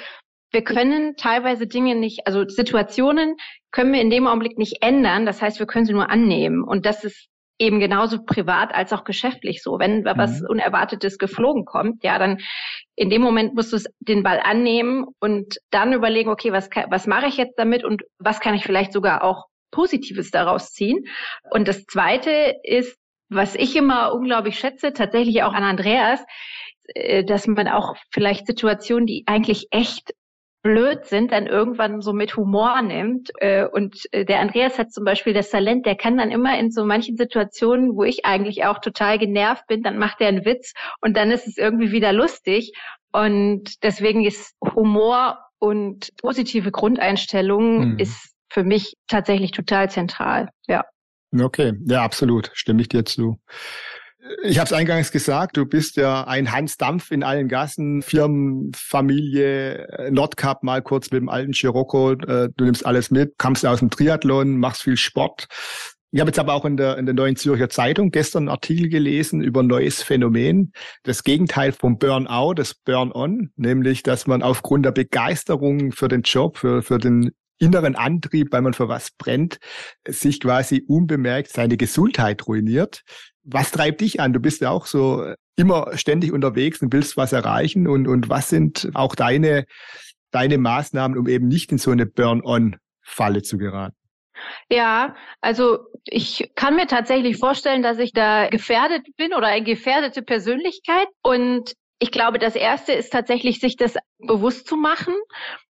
wir 0.50 0.62
können 0.62 1.16
teilweise 1.16 1.66
Dinge 1.66 1.94
nicht, 1.94 2.26
also 2.26 2.46
Situationen 2.48 3.36
können 3.70 3.92
wir 3.92 4.00
in 4.00 4.10
dem 4.10 4.26
Augenblick 4.26 4.58
nicht 4.58 4.82
ändern. 4.82 5.26
Das 5.26 5.42
heißt, 5.42 5.58
wir 5.58 5.66
können 5.66 5.84
sie 5.84 5.92
nur 5.92 6.10
annehmen. 6.10 6.64
Und 6.64 6.86
das 6.86 7.04
ist 7.04 7.28
eben 7.58 7.80
genauso 7.80 8.24
privat 8.24 8.74
als 8.74 8.92
auch 8.92 9.04
geschäftlich 9.04 9.62
so. 9.62 9.78
Wenn 9.78 10.00
mhm. 10.00 10.12
was 10.16 10.42
Unerwartetes 10.42 11.18
geflogen 11.18 11.64
kommt, 11.64 12.04
ja, 12.04 12.18
dann 12.18 12.38
in 12.94 13.10
dem 13.10 13.20
Moment 13.20 13.54
musst 13.54 13.72
du 13.72 13.78
den 14.00 14.22
Ball 14.22 14.40
annehmen 14.40 15.06
und 15.20 15.58
dann 15.70 15.92
überlegen, 15.92 16.30
okay, 16.30 16.52
was, 16.52 16.70
was 16.88 17.06
mache 17.06 17.26
ich 17.26 17.36
jetzt 17.36 17.58
damit 17.58 17.84
und 17.84 18.02
was 18.18 18.40
kann 18.40 18.54
ich 18.54 18.64
vielleicht 18.64 18.92
sogar 18.92 19.24
auch 19.24 19.46
Positives 19.70 20.30
daraus 20.30 20.72
ziehen. 20.72 21.04
Und 21.50 21.68
das 21.68 21.84
Zweite 21.84 22.54
ist, 22.62 22.96
was 23.28 23.54
ich 23.54 23.76
immer 23.76 24.14
unglaublich 24.14 24.58
schätze, 24.58 24.92
tatsächlich 24.92 25.42
auch 25.42 25.52
an 25.52 25.64
Andreas, 25.64 26.24
äh, 26.94 27.24
dass 27.24 27.46
man 27.46 27.68
auch 27.68 27.96
vielleicht 28.10 28.46
Situationen, 28.46 29.06
die 29.06 29.24
eigentlich 29.26 29.66
echt 29.70 30.14
blöd 30.62 31.06
sind, 31.06 31.32
dann 31.32 31.46
irgendwann 31.46 32.00
so 32.00 32.12
mit 32.12 32.36
Humor 32.36 32.82
nimmt. 32.82 33.30
Äh, 33.38 33.66
und 33.66 34.06
äh, 34.12 34.24
der 34.24 34.40
Andreas 34.40 34.78
hat 34.78 34.92
zum 34.92 35.04
Beispiel 35.04 35.32
das 35.32 35.50
Talent, 35.50 35.86
der 35.86 35.96
kann 35.96 36.16
dann 36.16 36.30
immer 36.30 36.58
in 36.58 36.70
so 36.70 36.84
manchen 36.84 37.16
Situationen, 37.16 37.94
wo 37.94 38.04
ich 38.04 38.24
eigentlich 38.24 38.64
auch 38.64 38.78
total 38.80 39.18
genervt 39.18 39.66
bin, 39.68 39.82
dann 39.82 39.98
macht 39.98 40.20
er 40.20 40.28
einen 40.28 40.44
Witz 40.44 40.72
und 41.00 41.16
dann 41.16 41.30
ist 41.30 41.46
es 41.46 41.58
irgendwie 41.58 41.92
wieder 41.92 42.12
lustig. 42.12 42.72
Und 43.12 43.82
deswegen 43.82 44.24
ist 44.24 44.54
Humor 44.74 45.38
und 45.58 46.10
positive 46.20 46.70
Grundeinstellung 46.70 47.92
mhm. 47.92 47.98
ist 47.98 48.34
für 48.50 48.64
mich 48.64 48.94
tatsächlich 49.08 49.52
total 49.52 49.90
zentral. 49.90 50.48
Ja. 50.66 50.84
Okay, 51.38 51.74
ja, 51.86 52.02
absolut. 52.02 52.50
Stimme 52.54 52.80
ich 52.80 52.88
dir 52.88 53.04
zu. 53.04 53.38
Ich 54.42 54.58
habe 54.58 54.66
es 54.66 54.72
eingangs 54.72 55.10
gesagt, 55.10 55.56
du 55.56 55.64
bist 55.64 55.96
ja 55.96 56.24
ein 56.24 56.52
Hans 56.52 56.76
Dampf 56.76 57.10
in 57.10 57.22
allen 57.22 57.48
Gassen, 57.48 58.02
Firmenfamilie, 58.02 59.86
äh, 59.88 60.10
Nordcup 60.10 60.62
mal 60.62 60.82
kurz 60.82 61.10
mit 61.10 61.20
dem 61.20 61.28
alten 61.28 61.54
Scirocco, 61.54 62.12
äh, 62.12 62.48
du 62.56 62.64
nimmst 62.64 62.84
alles 62.84 63.10
mit, 63.10 63.38
kommst 63.38 63.64
aus 63.64 63.78
dem 63.78 63.90
Triathlon, 63.90 64.58
machst 64.58 64.82
viel 64.82 64.96
Sport. 64.96 65.48
Ich 66.10 66.20
habe 66.20 66.30
jetzt 66.30 66.38
aber 66.38 66.54
auch 66.54 66.64
in 66.64 66.78
der, 66.78 66.96
in 66.96 67.04
der 67.04 67.14
Neuen 67.14 67.36
Zürcher 67.36 67.68
Zeitung 67.68 68.10
gestern 68.10 68.44
einen 68.44 68.48
Artikel 68.48 68.88
gelesen 68.88 69.42
über 69.42 69.62
ein 69.62 69.66
neues 69.66 70.02
Phänomen, 70.02 70.72
das 71.02 71.22
Gegenteil 71.22 71.72
vom 71.72 71.98
Burnout, 71.98 72.54
das 72.54 72.74
Burn-on, 72.74 73.50
nämlich, 73.56 74.02
dass 74.02 74.26
man 74.26 74.42
aufgrund 74.42 74.86
der 74.86 74.92
Begeisterung 74.92 75.92
für 75.92 76.08
den 76.08 76.22
Job, 76.22 76.56
für, 76.56 76.82
für 76.82 76.98
den 76.98 77.32
inneren 77.58 77.96
Antrieb, 77.96 78.52
weil 78.52 78.62
man 78.62 78.74
für 78.74 78.88
was 78.88 79.10
brennt, 79.10 79.58
sich 80.06 80.40
quasi 80.40 80.84
unbemerkt 80.86 81.50
seine 81.50 81.76
Gesundheit 81.76 82.46
ruiniert. 82.46 83.02
Was 83.42 83.70
treibt 83.70 84.00
dich 84.00 84.20
an? 84.20 84.32
Du 84.32 84.40
bist 84.40 84.60
ja 84.60 84.70
auch 84.70 84.86
so 84.86 85.32
immer 85.56 85.96
ständig 85.96 86.32
unterwegs 86.32 86.80
und 86.82 86.92
willst 86.92 87.16
was 87.16 87.32
erreichen. 87.32 87.88
Und, 87.88 88.06
und 88.06 88.28
was 88.28 88.48
sind 88.48 88.90
auch 88.94 89.14
deine, 89.14 89.64
deine 90.30 90.58
Maßnahmen, 90.58 91.18
um 91.18 91.26
eben 91.26 91.48
nicht 91.48 91.72
in 91.72 91.78
so 91.78 91.90
eine 91.90 92.06
Burn-on 92.06 92.76
Falle 93.02 93.42
zu 93.42 93.58
geraten? 93.58 93.96
Ja, 94.70 95.16
also 95.40 95.78
ich 96.04 96.52
kann 96.54 96.76
mir 96.76 96.86
tatsächlich 96.86 97.38
vorstellen, 97.38 97.82
dass 97.82 97.98
ich 97.98 98.12
da 98.12 98.48
gefährdet 98.48 99.04
bin 99.16 99.34
oder 99.34 99.48
eine 99.48 99.64
gefährdete 99.64 100.22
Persönlichkeit. 100.22 101.08
Und 101.22 101.72
ich 101.98 102.12
glaube, 102.12 102.38
das 102.38 102.54
Erste 102.54 102.92
ist 102.92 103.10
tatsächlich, 103.12 103.58
sich 103.58 103.76
das 103.76 103.96
bewusst 104.18 104.68
zu 104.68 104.76
machen. 104.76 105.14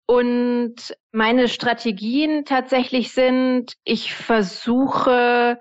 Und 0.09 0.95
meine 1.11 1.47
Strategien 1.47 2.43
tatsächlich 2.43 3.11
sind, 3.11 3.73
ich 3.83 4.15
versuche 4.15 5.59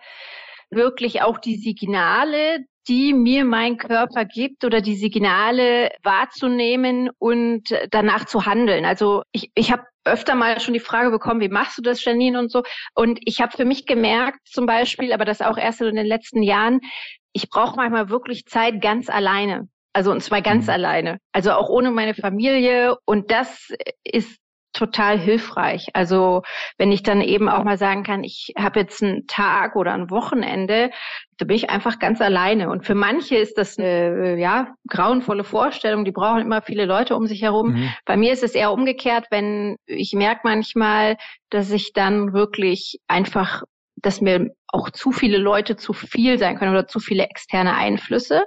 wirklich 0.70 1.20
auch 1.20 1.36
die 1.36 1.56
Signale, 1.56 2.60
die 2.88 3.12
mir 3.12 3.44
mein 3.44 3.76
Körper 3.76 4.24
gibt 4.24 4.64
oder 4.64 4.80
die 4.80 4.96
Signale 4.96 5.90
wahrzunehmen 6.02 7.10
und 7.18 7.64
danach 7.90 8.24
zu 8.24 8.46
handeln. 8.46 8.86
Also 8.86 9.22
ich, 9.32 9.50
ich 9.54 9.70
habe 9.70 9.82
öfter 10.06 10.34
mal 10.34 10.58
schon 10.60 10.72
die 10.72 10.80
Frage 10.80 11.10
bekommen, 11.10 11.42
wie 11.42 11.50
machst 11.50 11.76
du 11.76 11.82
das, 11.82 12.02
Janine 12.02 12.38
und 12.38 12.50
so. 12.50 12.62
Und 12.94 13.20
ich 13.26 13.42
habe 13.42 13.54
für 13.54 13.66
mich 13.66 13.84
gemerkt, 13.84 14.38
zum 14.48 14.64
Beispiel, 14.64 15.12
aber 15.12 15.26
das 15.26 15.42
auch 15.42 15.58
erst 15.58 15.82
in 15.82 15.94
den 15.94 16.06
letzten 16.06 16.42
Jahren, 16.42 16.80
ich 17.34 17.50
brauche 17.50 17.76
manchmal 17.76 18.08
wirklich 18.08 18.46
Zeit 18.46 18.80
ganz 18.80 19.10
alleine. 19.10 19.68
Also 19.98 20.12
und 20.12 20.22
zwar 20.22 20.42
ganz 20.42 20.66
mhm. 20.68 20.74
alleine. 20.74 21.18
Also 21.32 21.50
auch 21.50 21.68
ohne 21.68 21.90
meine 21.90 22.14
Familie. 22.14 22.94
Und 23.04 23.32
das 23.32 23.72
ist 24.04 24.38
total 24.72 25.18
hilfreich. 25.18 25.88
Also 25.92 26.42
wenn 26.76 26.92
ich 26.92 27.02
dann 27.02 27.20
eben 27.20 27.48
auch 27.48 27.64
mal 27.64 27.76
sagen 27.76 28.04
kann, 28.04 28.22
ich 28.22 28.52
habe 28.56 28.78
jetzt 28.78 29.02
einen 29.02 29.26
Tag 29.26 29.74
oder 29.74 29.92
ein 29.94 30.08
Wochenende, 30.08 30.92
da 31.38 31.46
bin 31.46 31.56
ich 31.56 31.70
einfach 31.70 31.98
ganz 31.98 32.20
alleine. 32.20 32.70
Und 32.70 32.86
für 32.86 32.94
manche 32.94 33.34
ist 33.34 33.58
das 33.58 33.76
eine 33.76 34.38
ja 34.38 34.72
grauenvolle 34.88 35.42
Vorstellung. 35.42 36.04
Die 36.04 36.12
brauchen 36.12 36.42
immer 36.42 36.62
viele 36.62 36.84
Leute 36.84 37.16
um 37.16 37.26
sich 37.26 37.42
herum. 37.42 37.72
Mhm. 37.72 37.90
Bei 38.04 38.16
mir 38.16 38.32
ist 38.32 38.44
es 38.44 38.54
eher 38.54 38.70
umgekehrt, 38.70 39.26
wenn 39.32 39.78
ich 39.86 40.12
merke 40.12 40.42
manchmal, 40.44 41.16
dass 41.50 41.72
ich 41.72 41.92
dann 41.92 42.32
wirklich 42.32 43.00
einfach, 43.08 43.64
dass 43.96 44.20
mir 44.20 44.54
auch 44.68 44.90
zu 44.90 45.10
viele 45.10 45.38
Leute 45.38 45.74
zu 45.74 45.92
viel 45.92 46.38
sein 46.38 46.56
können 46.56 46.70
oder 46.70 46.86
zu 46.86 47.00
viele 47.00 47.24
externe 47.24 47.74
Einflüsse. 47.74 48.44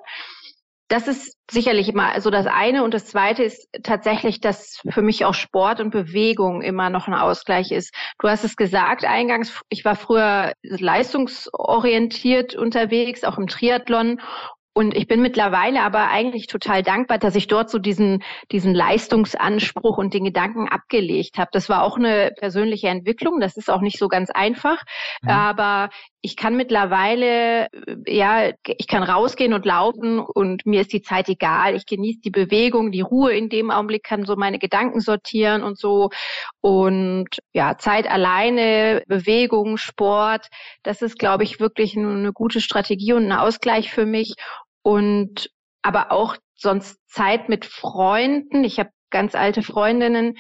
Das 0.92 1.08
ist 1.08 1.38
sicherlich 1.50 1.88
immer 1.88 2.20
so 2.20 2.30
das 2.30 2.48
eine. 2.48 2.84
Und 2.84 2.94
das 2.94 3.06
zweite 3.06 3.44
ist 3.44 3.70
tatsächlich, 3.82 4.42
dass 4.42 4.82
für 4.90 5.02
mich 5.02 5.24
auch 5.24 5.34
Sport 5.34 5.80
und 5.80 5.90
Bewegung 5.90 6.62
immer 6.62 6.90
noch 6.90 7.08
ein 7.08 7.14
Ausgleich 7.14 7.72
ist. 7.72 7.96
Du 8.20 8.28
hast 8.28 8.44
es 8.44 8.58
gesagt 8.58 9.06
eingangs, 9.06 9.62
ich 9.70 9.86
war 9.86 9.96
früher 9.96 10.52
leistungsorientiert 10.64 12.56
unterwegs, 12.56 13.24
auch 13.24 13.38
im 13.38 13.48
Triathlon. 13.48 14.20
Und 14.74 14.94
ich 14.94 15.08
bin 15.08 15.22
mittlerweile 15.22 15.82
aber 15.82 16.10
eigentlich 16.10 16.48
total 16.48 16.84
dankbar, 16.84 17.18
dass 17.18 17.36
ich 17.36 17.48
dort 17.48 17.70
so 17.70 17.78
diesen, 17.78 18.22
diesen 18.52 18.74
Leistungsanspruch 18.74 19.98
und 19.98 20.14
den 20.14 20.26
Gedanken 20.26 20.68
abgelegt 20.68 21.38
habe. 21.38 21.52
Das 21.54 21.70
war 21.70 21.84
auch 21.84 21.98
eine 21.98 22.32
persönliche 22.38 22.90
Entwicklung. 22.90 23.40
Das 23.40 23.56
ist 23.56 23.70
auch 23.70 23.82
nicht 23.82 23.98
so 23.98 24.10
ganz 24.10 24.30
einfach. 24.30 24.84
Mhm. 25.22 25.30
Aber 25.30 25.90
ich 26.24 26.36
kann 26.36 26.56
mittlerweile, 26.56 27.68
ja, 28.06 28.52
ich 28.66 28.88
kann 28.88 29.02
rausgehen 29.02 29.54
und 29.54 29.66
laufen 29.66 30.20
und 30.20 30.66
mir 30.68 30.82
ist 30.82 30.94
die 30.94 31.02
Zeit 31.02 31.28
egal. 31.30 31.76
Ich 31.76 31.88
genieße 31.88 32.20
die 32.22 32.30
Bewegung, 32.30 32.92
die 32.92 33.02
Ruhe 33.02 33.34
in 33.34 33.50
dem 33.50 33.72
Augenblick, 33.72 34.04
kann 34.04 34.26
so 34.26 34.36
meine 34.36 34.60
Gedanken 34.60 35.02
sortieren 35.02 35.64
und 35.64 35.80
so. 35.80 36.12
Und 36.62 37.30
ja, 37.54 37.78
Zeit 37.80 38.10
alleine, 38.10 39.04
Bewegung, 39.08 39.78
Sport, 39.78 40.48
das 40.84 41.02
ist, 41.02 41.18
glaube 41.18 41.44
ich, 41.44 41.60
wirklich 41.60 41.98
eine 41.98 42.32
gute 42.34 42.62
Strategie 42.62 43.14
und 43.14 43.26
ein 43.26 43.38
Ausgleich 43.38 43.92
für 43.92 44.06
mich 44.06 44.36
und 44.84 45.50
aber 45.82 46.12
auch 46.12 46.38
sonst 46.56 47.00
Zeit 47.08 47.50
mit 47.50 47.66
Freunden. 47.66 48.64
Ich 48.64 48.80
habe 48.80 48.92
ganz 49.10 49.34
alte 49.34 49.64
Freundinnen, 49.64 50.38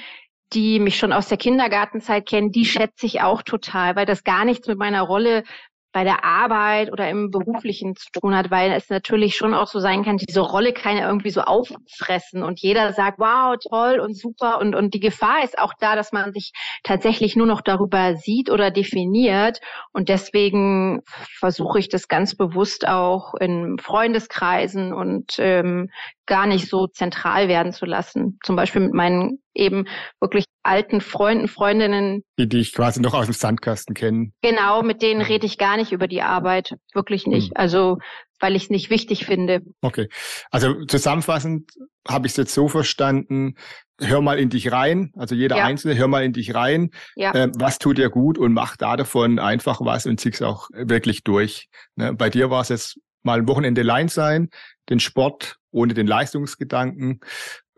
die 0.53 0.79
mich 0.79 0.97
schon 0.97 1.13
aus 1.13 1.29
der 1.29 1.37
Kindergartenzeit 1.37 2.27
kennen, 2.27 2.51
die 2.51 2.65
schätze 2.65 3.05
ich 3.05 3.21
auch 3.21 3.41
total, 3.41 3.95
weil 3.95 4.05
das 4.05 4.23
gar 4.23 4.45
nichts 4.45 4.67
mit 4.67 4.77
meiner 4.77 5.01
Rolle 5.01 5.43
bei 5.91 6.03
der 6.03 6.23
Arbeit 6.23 6.91
oder 6.91 7.09
im 7.09 7.31
Beruflichen 7.31 7.95
zu 7.95 8.07
tun 8.11 8.35
hat, 8.35 8.51
weil 8.51 8.71
es 8.71 8.89
natürlich 8.89 9.35
schon 9.35 9.53
auch 9.53 9.67
so 9.67 9.79
sein 9.79 10.03
kann, 10.03 10.17
diese 10.17 10.41
Rolle 10.41 10.73
kann 10.73 10.97
ja 10.97 11.07
irgendwie 11.07 11.31
so 11.31 11.41
auffressen 11.41 12.43
und 12.43 12.59
jeder 12.59 12.93
sagt, 12.93 13.19
wow, 13.19 13.55
toll 13.69 13.99
und 13.99 14.17
super 14.17 14.59
und, 14.59 14.75
und 14.75 14.93
die 14.93 14.99
Gefahr 14.99 15.43
ist 15.43 15.59
auch 15.59 15.73
da, 15.79 15.95
dass 15.95 16.11
man 16.11 16.33
sich 16.33 16.51
tatsächlich 16.83 17.35
nur 17.35 17.47
noch 17.47 17.61
darüber 17.61 18.15
sieht 18.15 18.49
oder 18.49 18.71
definiert 18.71 19.59
und 19.91 20.09
deswegen 20.09 21.01
versuche 21.39 21.79
ich 21.79 21.89
das 21.89 22.07
ganz 22.07 22.35
bewusst 22.35 22.87
auch 22.87 23.33
in 23.35 23.77
Freundeskreisen 23.79 24.93
und 24.93 25.35
ähm, 25.39 25.89
gar 26.25 26.47
nicht 26.47 26.69
so 26.69 26.87
zentral 26.87 27.47
werden 27.47 27.73
zu 27.73 27.85
lassen. 27.85 28.39
Zum 28.43 28.55
Beispiel 28.55 28.81
mit 28.81 28.93
meinen 28.93 29.41
eben 29.53 29.85
wirklich 30.21 30.45
alten 30.63 31.01
Freunden, 31.01 31.47
Freundinnen. 31.47 32.23
Die 32.37 32.47
dich 32.47 32.73
quasi 32.73 33.01
noch 33.01 33.13
aus 33.13 33.25
dem 33.25 33.33
Sandkasten 33.33 33.95
kennen. 33.95 34.33
Genau, 34.41 34.83
mit 34.83 35.01
denen 35.01 35.21
rede 35.21 35.45
ich 35.45 35.57
gar 35.57 35.77
nicht 35.77 35.91
über 35.91 36.07
die 36.07 36.21
Arbeit. 36.21 36.75
Wirklich 36.93 37.27
nicht. 37.27 37.49
Hm. 37.49 37.53
Also, 37.55 37.97
weil 38.39 38.55
ich 38.55 38.63
es 38.63 38.69
nicht 38.69 38.89
wichtig 38.89 39.25
finde. 39.25 39.61
Okay. 39.81 40.07
Also 40.49 40.85
zusammenfassend 40.85 41.71
habe 42.07 42.27
ich 42.27 42.33
es 42.33 42.37
jetzt 42.37 42.53
so 42.53 42.67
verstanden, 42.67 43.55
hör 43.99 44.21
mal 44.21 44.39
in 44.39 44.49
dich 44.49 44.71
rein, 44.71 45.11
also 45.15 45.35
jeder 45.35 45.57
ja. 45.57 45.65
Einzelne, 45.65 45.95
hör 45.95 46.07
mal 46.07 46.23
in 46.23 46.33
dich 46.33 46.55
rein, 46.55 46.89
ja. 47.15 47.33
äh, 47.33 47.51
was 47.55 47.77
tut 47.77 47.99
dir 47.99 48.09
gut 48.09 48.37
und 48.37 48.53
mach 48.53 48.75
da 48.75 48.97
davon 48.97 49.37
einfach 49.37 49.79
was 49.81 50.07
und 50.07 50.19
zieh's 50.19 50.41
auch 50.41 50.69
wirklich 50.73 51.23
durch. 51.23 51.69
Ne? 51.95 52.13
Bei 52.13 52.29
dir 52.29 52.49
war 52.49 52.61
es 52.61 52.69
jetzt 52.69 52.99
mal 53.21 53.39
ein 53.39 53.47
Wochenende 53.47 53.83
Line 53.83 54.09
sein, 54.09 54.49
den 54.89 54.99
Sport 54.99 55.57
ohne 55.71 55.93
den 55.93 56.07
Leistungsgedanken 56.07 57.21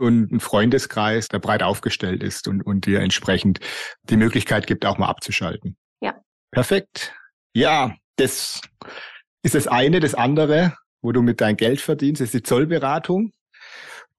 und 0.04 0.32
ein 0.32 0.40
Freundeskreis, 0.40 1.30
der 1.30 1.40
breit 1.40 1.64
aufgestellt 1.64 2.22
ist 2.22 2.48
und, 2.48 2.62
und 2.62 2.86
dir 2.86 3.00
entsprechend 3.00 3.60
die 4.04 4.18
Möglichkeit 4.18 4.68
gibt, 4.68 4.86
auch 4.86 4.98
mal 4.98 5.08
abzuschalten. 5.08 5.78
Ja. 6.02 6.16
Perfekt. 6.52 7.14
Ja, 7.54 7.96
das 8.18 8.62
ist 9.42 9.56
das 9.56 9.68
eine. 9.68 10.00
Das 10.00 10.14
andere, 10.14 10.76
wo 11.02 11.12
du 11.12 11.22
mit 11.22 11.42
dein 11.42 11.58
Geld 11.58 11.82
verdienst, 11.82 12.22
ist 12.22 12.34
die 12.34 12.44
Zollberatung. 12.44 13.32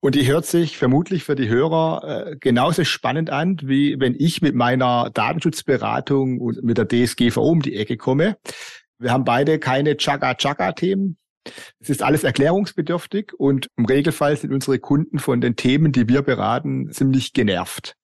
Und 0.01 0.15
die 0.15 0.27
hört 0.27 0.45
sich 0.45 0.77
vermutlich 0.77 1.23
für 1.23 1.35
die 1.35 1.49
Hörer 1.49 2.27
äh, 2.27 2.35
genauso 2.37 2.83
spannend 2.83 3.29
an, 3.29 3.57
wie 3.63 3.99
wenn 3.99 4.13
ich 4.13 4.41
mit 4.41 4.53
meiner 4.53 5.09
Datenschutzberatung 5.11 6.39
und 6.39 6.63
mit 6.63 6.77
der 6.77 6.87
DSGVO 6.87 7.41
um 7.41 7.61
die 7.61 7.75
Ecke 7.75 7.97
komme. 7.97 8.37
Wir 8.99 9.11
haben 9.11 9.23
beide 9.23 9.57
keine 9.57 9.97
Chaka-Chaka-Themen. 9.97 11.17
Es 11.79 11.89
ist 11.89 12.03
alles 12.03 12.23
erklärungsbedürftig 12.23 13.33
und 13.37 13.69
im 13.77 13.85
Regelfall 13.85 14.35
sind 14.35 14.53
unsere 14.53 14.79
Kunden 14.79 15.19
von 15.19 15.41
den 15.41 15.55
Themen, 15.55 15.91
die 15.91 16.07
wir 16.07 16.21
beraten, 16.21 16.91
ziemlich 16.91 17.33
genervt. 17.33 17.95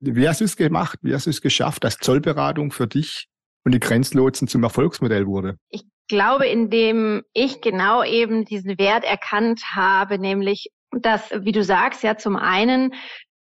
Wie 0.00 0.28
hast 0.28 0.40
du 0.40 0.44
es 0.44 0.56
gemacht? 0.56 0.98
Wie 1.02 1.14
hast 1.14 1.26
du 1.26 1.30
es 1.30 1.40
geschafft, 1.40 1.84
dass 1.84 1.98
Zollberatung 1.98 2.70
für 2.70 2.86
dich 2.86 3.26
und 3.64 3.72
die 3.72 3.80
Grenzlotsen 3.80 4.46
zum 4.46 4.62
Erfolgsmodell 4.62 5.26
wurde? 5.26 5.56
Ich 5.70 5.82
glaube, 6.08 6.46
indem 6.46 7.22
ich 7.32 7.60
genau 7.60 8.04
eben 8.04 8.44
diesen 8.44 8.78
Wert 8.78 9.04
erkannt 9.04 9.60
habe, 9.74 10.18
nämlich, 10.18 10.70
dass, 10.92 11.30
wie 11.30 11.52
du 11.52 11.64
sagst, 11.64 12.02
ja, 12.02 12.16
zum 12.16 12.36
einen 12.36 12.92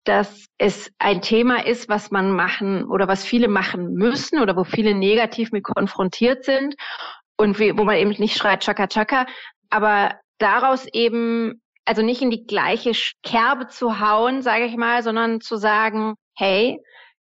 dass 0.04 0.46
es 0.58 0.90
ein 0.98 1.22
Thema 1.22 1.64
ist, 1.64 1.88
was 1.88 2.10
man 2.10 2.32
machen 2.32 2.84
oder 2.84 3.06
was 3.06 3.24
viele 3.24 3.46
machen 3.46 3.94
müssen 3.94 4.40
oder 4.40 4.56
wo 4.56 4.64
viele 4.64 4.94
negativ 4.94 5.52
mit 5.52 5.62
konfrontiert 5.62 6.44
sind 6.44 6.74
und 7.42 7.58
wie, 7.58 7.76
wo 7.76 7.84
man 7.84 7.96
eben 7.96 8.10
nicht 8.10 8.38
schreit 8.38 8.62
Chaka 8.62 8.86
Chaka, 8.86 9.26
aber 9.68 10.14
daraus 10.38 10.86
eben 10.92 11.60
also 11.84 12.02
nicht 12.02 12.22
in 12.22 12.30
die 12.30 12.46
gleiche 12.46 12.92
Kerbe 13.24 13.66
zu 13.66 13.98
hauen, 13.98 14.42
sage 14.42 14.64
ich 14.64 14.76
mal, 14.76 15.02
sondern 15.02 15.40
zu 15.40 15.56
sagen, 15.56 16.14
hey, 16.36 16.80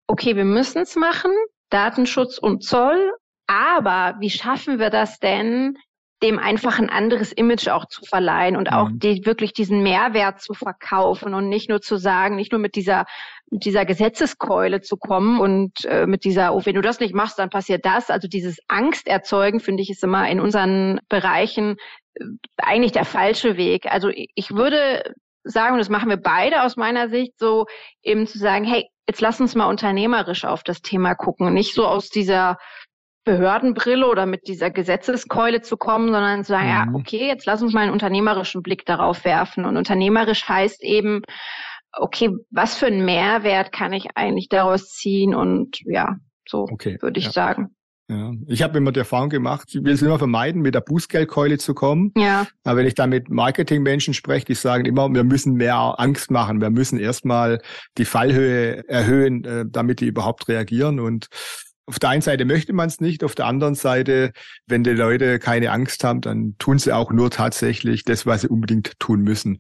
okay, 0.09 0.35
wir 0.35 0.45
müssen 0.45 0.83
es 0.83 0.97
machen, 0.97 1.31
Datenschutz 1.71 2.39
und 2.39 2.65
Zoll, 2.65 3.13
aber 3.47 4.17
wie 4.19 4.31
schaffen 4.31 4.81
wir 4.81 4.91
das 4.91 5.21
denn, 5.21 5.79
dem 6.23 6.39
einfach 6.39 6.79
ein 6.79 6.91
anderes 6.91 7.33
Image 7.33 7.69
auch 7.69 7.87
zu 7.87 8.03
verleihen 8.05 8.57
und 8.57 8.73
auch 8.73 8.91
mhm. 8.91 8.99
die, 8.99 9.27
wirklich 9.27 9.53
diesen 9.53 9.83
Mehrwert 9.83 10.41
zu 10.41 10.53
verkaufen 10.53 11.35
und 11.35 11.49
nicht 11.49 11.69
nur 11.69 11.81
zu 11.81 11.97
sagen, 11.97 12.37
nicht 12.37 12.53
nur 12.53 12.61
mit 12.61 12.77
dieser 12.77 13.07
mit 13.51 13.65
dieser 13.65 13.85
Gesetzeskeule 13.85 14.81
zu 14.81 14.97
kommen 14.97 15.41
und 15.41 15.85
äh, 15.85 16.07
mit 16.07 16.25
dieser, 16.25 16.55
oh, 16.55 16.63
wenn 16.65 16.77
du 16.77 16.83
das 16.83 17.01
nicht 17.01 17.15
machst, 17.15 17.39
dann 17.39 17.51
passiert 17.51 17.85
das. 17.85 18.09
Also 18.09 18.29
dieses 18.29 18.59
Angst 18.69 19.09
erzeugen, 19.09 19.59
finde 19.59 19.83
ich, 19.83 19.91
ist 19.91 20.05
immer 20.05 20.29
in 20.29 20.39
unseren 20.39 21.01
Bereichen 21.09 21.77
äh, 22.15 22.25
eigentlich 22.59 22.93
der 22.93 23.05
falsche 23.05 23.57
Weg. 23.57 23.87
Also 23.87 24.11
ich 24.13 24.55
würde 24.55 25.03
sagen, 25.43 25.73
und 25.73 25.79
das 25.79 25.89
machen 25.89 26.11
wir 26.11 26.17
beide 26.17 26.63
aus 26.63 26.77
meiner 26.77 27.09
Sicht, 27.09 27.39
so 27.39 27.67
eben 28.03 28.27
zu 28.27 28.39
sagen, 28.39 28.65
hey, 28.65 28.89
jetzt 29.09 29.21
lass 29.21 29.41
uns 29.41 29.57
mal 29.57 29.67
unternehmerisch 29.67 30.45
auf 30.45 30.63
das 30.63 30.83
Thema 30.83 31.15
gucken, 31.15 31.53
nicht 31.53 31.75
so 31.75 31.87
aus 31.87 32.11
dieser 32.11 32.59
Behördenbrille 33.31 34.09
oder 34.09 34.27
mit 34.27 34.49
dieser 34.49 34.71
Gesetzeskeule 34.71 35.61
zu 35.61 35.77
kommen, 35.77 36.07
sondern 36.07 36.43
zu 36.43 36.53
sagen, 36.53 36.65
mhm. 36.65 36.71
ja, 36.71 36.87
okay, 36.95 37.27
jetzt 37.29 37.47
lass 37.47 37.63
uns 37.63 37.73
mal 37.73 37.83
einen 37.83 37.93
unternehmerischen 37.93 38.63
Blick 38.63 38.85
darauf 38.87 39.25
werfen. 39.25 39.65
Und 39.65 39.77
unternehmerisch 39.77 40.49
heißt 40.49 40.83
eben, 40.83 41.23
okay, 41.93 42.31
was 42.51 42.77
für 42.77 42.87
einen 42.87 43.05
Mehrwert 43.05 43.71
kann 43.71 43.93
ich 43.93 44.09
eigentlich 44.17 44.49
daraus 44.49 44.89
ziehen? 44.89 45.35
Und 45.35 45.79
ja, 45.85 46.17
so 46.49 46.67
okay, 46.71 46.99
würde 47.01 47.21
ich 47.21 47.27
ja. 47.27 47.33
sagen. 47.33 47.77
Ja. 48.09 48.33
Ich 48.49 48.65
habe 48.65 48.77
immer 48.79 48.91
die 48.91 48.99
Erfahrung 48.99 49.29
gemacht, 49.29 49.69
ich 49.69 49.85
will 49.85 49.93
es 49.93 50.03
immer 50.03 50.19
vermeiden, 50.19 50.63
mit 50.63 50.75
der 50.75 50.81
Bußgeldkeule 50.81 51.59
zu 51.59 51.75
kommen. 51.75 52.11
Ja. 52.17 52.49
Aber 52.65 52.79
wenn 52.79 52.87
ich 52.89 52.97
da 52.97 53.07
mit 53.07 53.31
Marketingmenschen 53.31 54.15
spreche, 54.15 54.47
die 54.47 54.55
sagen 54.55 54.85
immer, 54.85 55.09
wir 55.15 55.23
müssen 55.23 55.55
mehr 55.55 55.95
Angst 55.99 56.33
machen, 56.33 56.61
wir 56.61 56.71
müssen 56.71 56.99
erstmal 56.99 57.61
die 57.97 58.05
Fallhöhe 58.05 58.89
erhöhen, 58.89 59.45
äh, 59.45 59.65
damit 59.69 60.01
die 60.01 60.07
überhaupt 60.07 60.49
reagieren. 60.49 60.99
Und 60.99 61.29
auf 61.91 61.99
der 61.99 62.11
einen 62.11 62.23
Seite 62.23 62.45
möchte 62.45 62.73
man 62.73 62.89
es 62.89 63.01
nicht, 63.01 63.25
auf 63.25 63.35
der 63.35 63.47
anderen 63.47 63.75
Seite, 63.75 64.33
wenn 64.67 64.85
die 64.85 64.91
Leute 64.91 65.41
keine 65.41 65.73
Angst 65.73 66.05
haben, 66.05 66.21
dann 66.21 66.55
tun 66.59 66.79
sie 66.79 66.95
auch 66.95 67.11
nur 67.11 67.31
tatsächlich 67.31 68.05
das, 68.05 68.27
was 68.27 68.43
sie 68.43 68.49
unbedingt 68.49 68.93
tun 69.01 69.23
müssen. 69.23 69.59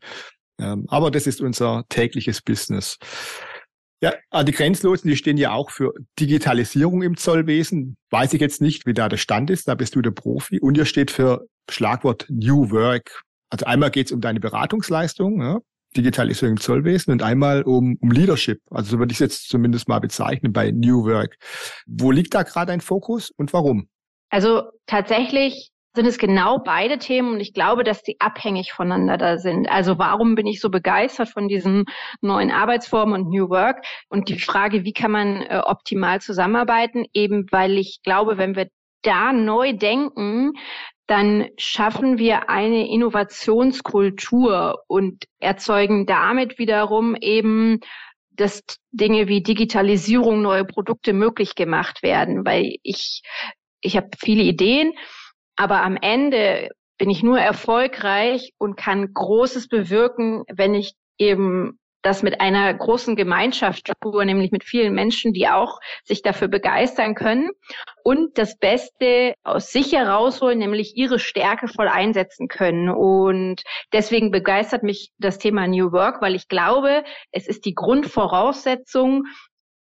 Ähm, 0.60 0.86
aber 0.88 1.10
das 1.10 1.26
ist 1.26 1.40
unser 1.40 1.84
tägliches 1.88 2.40
Business. 2.40 2.98
Ja, 4.00 4.14
ah, 4.30 4.44
die 4.44 4.52
Grenzlosen, 4.52 5.10
die 5.10 5.16
stehen 5.16 5.36
ja 5.38 5.50
auch 5.50 5.70
für 5.70 5.92
Digitalisierung 6.20 7.02
im 7.02 7.16
Zollwesen. 7.16 7.96
Weiß 8.10 8.32
ich 8.32 8.40
jetzt 8.40 8.60
nicht, 8.62 8.86
wie 8.86 8.94
da 8.94 9.08
der 9.08 9.16
Stand 9.16 9.50
ist, 9.50 9.66
da 9.66 9.74
bist 9.74 9.96
du 9.96 10.00
der 10.00 10.12
Profi. 10.12 10.60
Und 10.60 10.78
ihr 10.78 10.86
steht 10.86 11.10
für 11.10 11.46
Schlagwort 11.68 12.26
New 12.30 12.70
Work. 12.70 13.24
Also 13.50 13.66
einmal 13.66 13.90
geht 13.90 14.06
es 14.06 14.12
um 14.12 14.20
deine 14.20 14.38
Beratungsleistung, 14.38 15.42
ja, 15.42 15.58
Digitalisierung 15.96 16.56
im 16.56 16.60
Zollwesen 16.60 17.12
und 17.12 17.22
einmal 17.22 17.62
um, 17.62 17.96
um 18.00 18.10
Leadership. 18.10 18.60
Also 18.70 18.92
so 18.92 18.98
würde 18.98 19.12
ich 19.12 19.16
es 19.16 19.20
jetzt 19.20 19.48
zumindest 19.48 19.88
mal 19.88 20.00
bezeichnen 20.00 20.52
bei 20.52 20.70
New 20.70 21.04
Work. 21.04 21.36
Wo 21.86 22.10
liegt 22.10 22.34
da 22.34 22.42
gerade 22.42 22.72
ein 22.72 22.80
Fokus 22.80 23.30
und 23.30 23.52
warum? 23.52 23.88
Also 24.30 24.62
tatsächlich 24.86 25.70
sind 25.94 26.06
es 26.06 26.18
genau 26.18 26.58
beide 26.58 26.98
Themen 26.98 27.32
und 27.32 27.40
ich 27.40 27.52
glaube, 27.52 27.82
dass 27.82 28.02
die 28.02 28.20
abhängig 28.20 28.72
voneinander 28.72 29.16
da 29.16 29.38
sind. 29.38 29.68
Also 29.68 29.98
warum 29.98 30.36
bin 30.36 30.46
ich 30.46 30.60
so 30.60 30.70
begeistert 30.70 31.28
von 31.28 31.48
diesen 31.48 31.86
neuen 32.20 32.52
Arbeitsformen 32.52 33.20
und 33.20 33.30
New 33.30 33.48
Work? 33.48 33.84
Und 34.08 34.28
die 34.28 34.38
Frage, 34.38 34.84
wie 34.84 34.92
kann 34.92 35.10
man 35.10 35.42
äh, 35.42 35.60
optimal 35.64 36.20
zusammenarbeiten? 36.20 37.06
Eben 37.12 37.46
weil 37.50 37.76
ich 37.76 38.00
glaube, 38.04 38.38
wenn 38.38 38.54
wir 38.54 38.68
da 39.02 39.32
neu 39.32 39.72
denken, 39.72 40.52
dann 41.10 41.48
schaffen 41.58 42.18
wir 42.18 42.48
eine 42.50 42.88
Innovationskultur 42.88 44.84
und 44.86 45.24
erzeugen 45.40 46.06
damit 46.06 46.56
wiederum 46.58 47.16
eben 47.16 47.80
dass 48.30 48.62
Dinge 48.92 49.26
wie 49.28 49.42
Digitalisierung, 49.42 50.40
neue 50.40 50.64
Produkte 50.64 51.12
möglich 51.12 51.56
gemacht 51.56 52.04
werden, 52.04 52.46
weil 52.46 52.76
ich 52.82 53.22
ich 53.82 53.96
habe 53.96 54.08
viele 54.18 54.44
Ideen, 54.44 54.92
aber 55.56 55.82
am 55.82 55.96
Ende 56.00 56.68
bin 56.96 57.10
ich 57.10 57.24
nur 57.24 57.40
erfolgreich 57.40 58.52
und 58.56 58.76
kann 58.76 59.12
Großes 59.12 59.66
bewirken, 59.66 60.44
wenn 60.48 60.74
ich 60.74 60.92
eben 61.18 61.78
das 62.02 62.22
mit 62.22 62.40
einer 62.40 62.72
großen 62.72 63.16
Gemeinschaftsstruktur, 63.16 64.24
nämlich 64.24 64.50
mit 64.50 64.64
vielen 64.64 64.94
Menschen, 64.94 65.32
die 65.32 65.48
auch 65.48 65.80
sich 66.04 66.22
dafür 66.22 66.48
begeistern 66.48 67.14
können 67.14 67.50
und 68.04 68.38
das 68.38 68.56
Beste 68.58 69.34
aus 69.44 69.70
sich 69.70 69.92
herausholen, 69.92 70.58
nämlich 70.58 70.96
ihre 70.96 71.18
Stärke 71.18 71.68
voll 71.68 71.88
einsetzen 71.88 72.48
können. 72.48 72.88
Und 72.88 73.62
deswegen 73.92 74.30
begeistert 74.30 74.82
mich 74.82 75.10
das 75.18 75.38
Thema 75.38 75.66
New 75.66 75.92
Work, 75.92 76.22
weil 76.22 76.34
ich 76.34 76.48
glaube, 76.48 77.04
es 77.32 77.46
ist 77.46 77.64
die 77.64 77.74
Grundvoraussetzung 77.74 79.24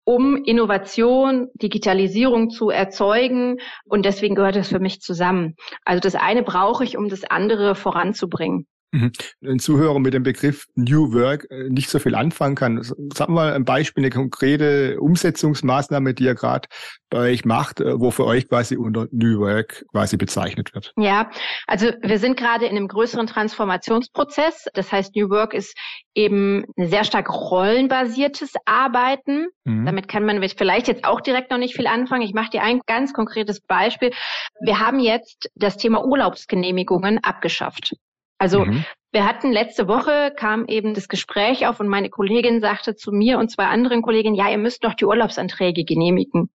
um 0.04 0.42
Innovation, 0.44 1.48
Digitalisierung 1.54 2.50
zu 2.50 2.70
erzeugen. 2.70 3.58
Und 3.84 4.04
deswegen 4.04 4.34
gehört 4.34 4.56
es 4.56 4.68
für 4.68 4.80
mich 4.80 5.00
zusammen. 5.00 5.54
Also 5.84 6.00
das 6.00 6.16
eine 6.16 6.42
brauche 6.42 6.82
ich, 6.82 6.96
um 6.96 7.08
das 7.08 7.22
andere 7.24 7.76
voranzubringen. 7.76 8.66
Mhm. 8.92 9.12
Ein 9.44 9.58
Zuhörer 9.60 9.98
mit 10.00 10.14
dem 10.14 10.24
Begriff 10.24 10.66
New 10.74 11.12
Work 11.12 11.46
äh, 11.50 11.68
nicht 11.68 11.88
so 11.90 11.98
viel 11.98 12.14
anfangen 12.14 12.56
kann. 12.56 12.82
Sagen 12.82 13.08
wir 13.16 13.28
mal 13.28 13.52
ein 13.52 13.64
Beispiel, 13.64 14.02
eine 14.02 14.10
konkrete 14.10 15.00
Umsetzungsmaßnahme, 15.00 16.12
die 16.14 16.24
ihr 16.24 16.34
gerade 16.34 16.68
bei 17.08 17.30
euch 17.32 17.44
macht, 17.44 17.80
äh, 17.80 18.00
wo 18.00 18.10
für 18.10 18.24
euch 18.24 18.48
quasi 18.48 18.76
unter 18.76 19.06
New 19.12 19.40
Work 19.40 19.84
quasi 19.92 20.16
bezeichnet 20.16 20.74
wird. 20.74 20.92
Ja, 20.96 21.30
also 21.68 21.92
wir 22.02 22.18
sind 22.18 22.36
gerade 22.36 22.66
in 22.66 22.76
einem 22.76 22.88
größeren 22.88 23.28
Transformationsprozess. 23.28 24.66
Das 24.74 24.90
heißt, 24.90 25.14
New 25.14 25.30
Work 25.30 25.54
ist 25.54 25.76
eben 26.14 26.64
ein 26.76 26.88
sehr 26.88 27.04
stark 27.04 27.30
rollenbasiertes 27.30 28.54
Arbeiten. 28.64 29.46
Mhm. 29.64 29.86
Damit 29.86 30.08
kann 30.08 30.24
man 30.24 30.42
vielleicht 30.48 30.88
jetzt 30.88 31.04
auch 31.04 31.20
direkt 31.20 31.50
noch 31.52 31.58
nicht 31.58 31.76
viel 31.76 31.86
anfangen. 31.86 32.22
Ich 32.22 32.34
mache 32.34 32.50
dir 32.50 32.62
ein 32.62 32.80
ganz 32.86 33.12
konkretes 33.12 33.60
Beispiel. 33.60 34.12
Wir 34.60 34.80
haben 34.80 34.98
jetzt 34.98 35.48
das 35.54 35.76
Thema 35.76 36.04
Urlaubsgenehmigungen 36.04 37.18
abgeschafft. 37.22 37.94
Also 38.40 38.64
mhm. 38.64 38.84
wir 39.12 39.26
hatten 39.26 39.52
letzte 39.52 39.86
Woche 39.86 40.32
kam 40.34 40.66
eben 40.66 40.94
das 40.94 41.08
Gespräch 41.08 41.66
auf 41.66 41.78
und 41.78 41.88
meine 41.88 42.08
Kollegin 42.08 42.60
sagte 42.60 42.96
zu 42.96 43.12
mir 43.12 43.38
und 43.38 43.50
zwei 43.50 43.66
anderen 43.66 44.00
Kolleginnen, 44.00 44.34
ja, 44.34 44.50
ihr 44.50 44.58
müsst 44.58 44.82
doch 44.82 44.94
die 44.94 45.04
Urlaubsanträge 45.04 45.84
genehmigen. 45.84 46.48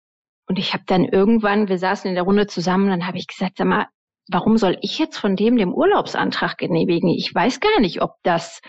Und 0.48 0.58
ich 0.58 0.74
habe 0.74 0.84
dann 0.88 1.06
irgendwann, 1.06 1.70
wir 1.70 1.78
saßen 1.78 2.10
in 2.10 2.16
der 2.16 2.24
Runde 2.24 2.48
zusammen, 2.48 2.90
dann 2.90 3.06
habe 3.06 3.20
ich 3.20 3.28
gesagt, 3.28 3.58
sag 3.58 3.68
mal, 3.68 3.86
warum 4.28 4.58
soll 4.58 4.78
ich 4.82 4.98
jetzt 4.98 5.18
von 5.18 5.36
dem 5.36 5.58
dem 5.58 5.74
Urlaubsantrag 5.74 6.58
genehmigen? 6.58 7.10
Ich 7.10 7.34
weiß 7.34 7.60
gar 7.60 7.80
nicht, 7.80 8.02
ob 8.02 8.16
das 8.24 8.62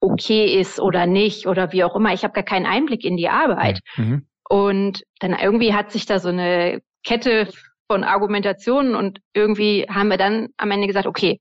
okay 0.00 0.58
ist 0.58 0.80
oder 0.80 1.06
nicht 1.06 1.46
oder 1.46 1.72
wie 1.72 1.84
auch 1.84 1.94
immer. 1.94 2.14
Ich 2.14 2.24
habe 2.24 2.32
gar 2.32 2.44
keinen 2.44 2.66
Einblick 2.66 3.04
in 3.04 3.18
die 3.18 3.28
Arbeit. 3.28 3.80
Mhm. 3.96 4.26
Und 4.48 5.04
dann 5.20 5.36
irgendwie 5.38 5.74
hat 5.74 5.90
sich 5.90 6.06
da 6.06 6.18
so 6.20 6.30
eine 6.30 6.80
Kette 7.04 7.48
von 7.90 8.02
Argumentationen 8.02 8.94
und 8.94 9.20
irgendwie 9.34 9.86
haben 9.90 10.08
wir 10.08 10.16
dann 10.16 10.48
am 10.56 10.70
Ende 10.70 10.86
gesagt, 10.86 11.06
okay, 11.06 11.38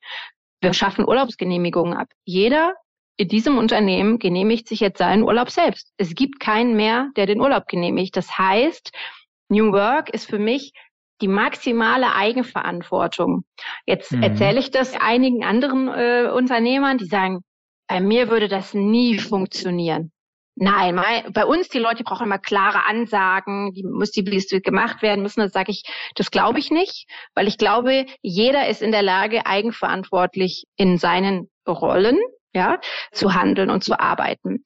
wir 0.66 0.74
schaffen 0.74 1.08
Urlaubsgenehmigungen 1.08 1.94
ab. 1.94 2.08
Jeder 2.24 2.74
in 3.18 3.28
diesem 3.28 3.60
Unternehmen 3.60 4.18
genehmigt 4.18 4.68
sich 4.68 4.80
jetzt 4.80 4.98
seinen 4.98 5.22
Urlaub 5.22 5.52
selbst. 5.52 5.94
Es 5.98 6.16
gibt 6.16 6.40
keinen 6.40 6.76
mehr, 6.76 7.10
der 7.16 7.28
den 7.28 7.40
Urlaub 7.40 7.68
genehmigt. 7.68 8.18
Das 8.18 8.36
heißt, 8.38 8.92
New 9.48 9.72
Work 9.72 10.10
ist 10.10 10.28
für 10.28 10.40
mich 10.40 10.74
die 11.22 11.28
maximale 11.28 12.14
Eigenverantwortung. 12.16 13.46
Jetzt 13.86 14.12
mhm. 14.12 14.24
erzähle 14.24 14.60
ich 14.60 14.72
das 14.72 14.96
einigen 15.00 15.46
anderen 15.46 15.88
äh, 15.88 16.32
Unternehmern, 16.34 16.98
die 16.98 17.06
sagen, 17.06 17.42
bei 17.88 18.02
mir 18.02 18.30
würde 18.30 18.48
das 18.48 18.74
nie 18.74 19.20
funktionieren. 19.20 20.12
Nein, 20.56 21.00
bei 21.34 21.46
uns 21.46 21.68
die 21.68 21.80
Leute 21.80 22.04
brauchen 22.04 22.28
immer 22.28 22.40
klare 22.40 22.86
Ansagen, 22.88 23.74
die 23.74 23.84
muss 23.84 24.12
die 24.12 24.22
Liste 24.22 24.62
gemacht 24.62 25.02
werden 25.02 25.22
müssen. 25.22 25.42
Das 25.42 25.52
sage 25.52 25.72
ich, 25.72 25.84
das 26.16 26.32
glaube 26.32 26.60
ich 26.60 26.72
nicht, 26.72 27.08
weil 27.34 27.48
ich 27.48 27.58
glaube, 27.58 28.06
jeder 28.22 28.68
ist 28.70 28.82
in 28.82 28.92
der 28.92 29.02
Lage, 29.02 29.46
eigenverantwortlich 29.46 30.64
in 30.78 30.98
seinen 30.98 31.50
Rollen 31.68 32.18
ja, 32.54 32.80
zu 33.12 33.34
handeln 33.34 33.70
und 33.70 33.84
zu 33.84 34.00
arbeiten. 34.00 34.66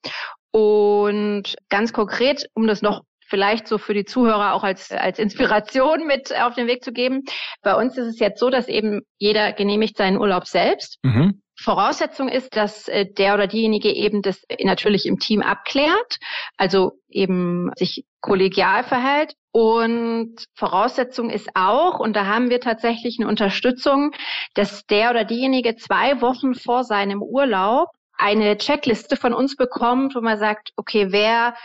Und 0.51 1.55
ganz 1.69 1.91
konkret, 1.91 2.47
um 2.53 2.67
das 2.67 2.81
noch 2.81 3.01
vielleicht 3.29 3.67
so 3.67 3.77
für 3.77 3.93
die 3.93 4.05
Zuhörer 4.05 4.53
auch 4.53 4.63
als, 4.63 4.91
als 4.91 5.19
Inspiration 5.19 6.07
mit 6.07 6.35
auf 6.35 6.55
den 6.55 6.67
Weg 6.67 6.83
zu 6.83 6.91
geben. 6.91 7.23
Bei 7.61 7.75
uns 7.75 7.97
ist 7.97 8.07
es 8.07 8.19
jetzt 8.19 8.39
so, 8.39 8.49
dass 8.49 8.67
eben 8.67 9.01
jeder 9.17 9.53
genehmigt 9.53 9.97
seinen 9.97 10.17
Urlaub 10.17 10.47
selbst. 10.47 10.97
Mhm. 11.03 11.41
Voraussetzung 11.61 12.29
ist, 12.29 12.55
dass 12.55 12.87
äh, 12.87 13.05
der 13.05 13.33
oder 13.33 13.47
diejenige 13.47 13.93
eben 13.93 14.21
das 14.21 14.45
natürlich 14.63 15.05
im 15.05 15.19
Team 15.19 15.41
abklärt, 15.41 16.19
also 16.57 16.93
eben 17.09 17.71
sich 17.75 18.05
kollegial 18.21 18.83
verhält. 18.83 19.33
Und 19.51 20.45
Voraussetzung 20.55 21.29
ist 21.29 21.49
auch, 21.55 21.99
und 21.99 22.15
da 22.15 22.25
haben 22.25 22.49
wir 22.49 22.61
tatsächlich 22.61 23.17
eine 23.19 23.27
Unterstützung, 23.27 24.11
dass 24.53 24.85
der 24.85 25.09
oder 25.09 25.25
diejenige 25.25 25.75
zwei 25.75 26.21
Wochen 26.21 26.53
vor 26.53 26.83
seinem 26.83 27.21
Urlaub 27.21 27.89
eine 28.17 28.57
Checkliste 28.57 29.15
von 29.15 29.33
uns 29.33 29.55
bekommt, 29.55 30.15
wo 30.15 30.21
man 30.21 30.37
sagt, 30.37 30.71
okay, 30.75 31.07
wer 31.09 31.55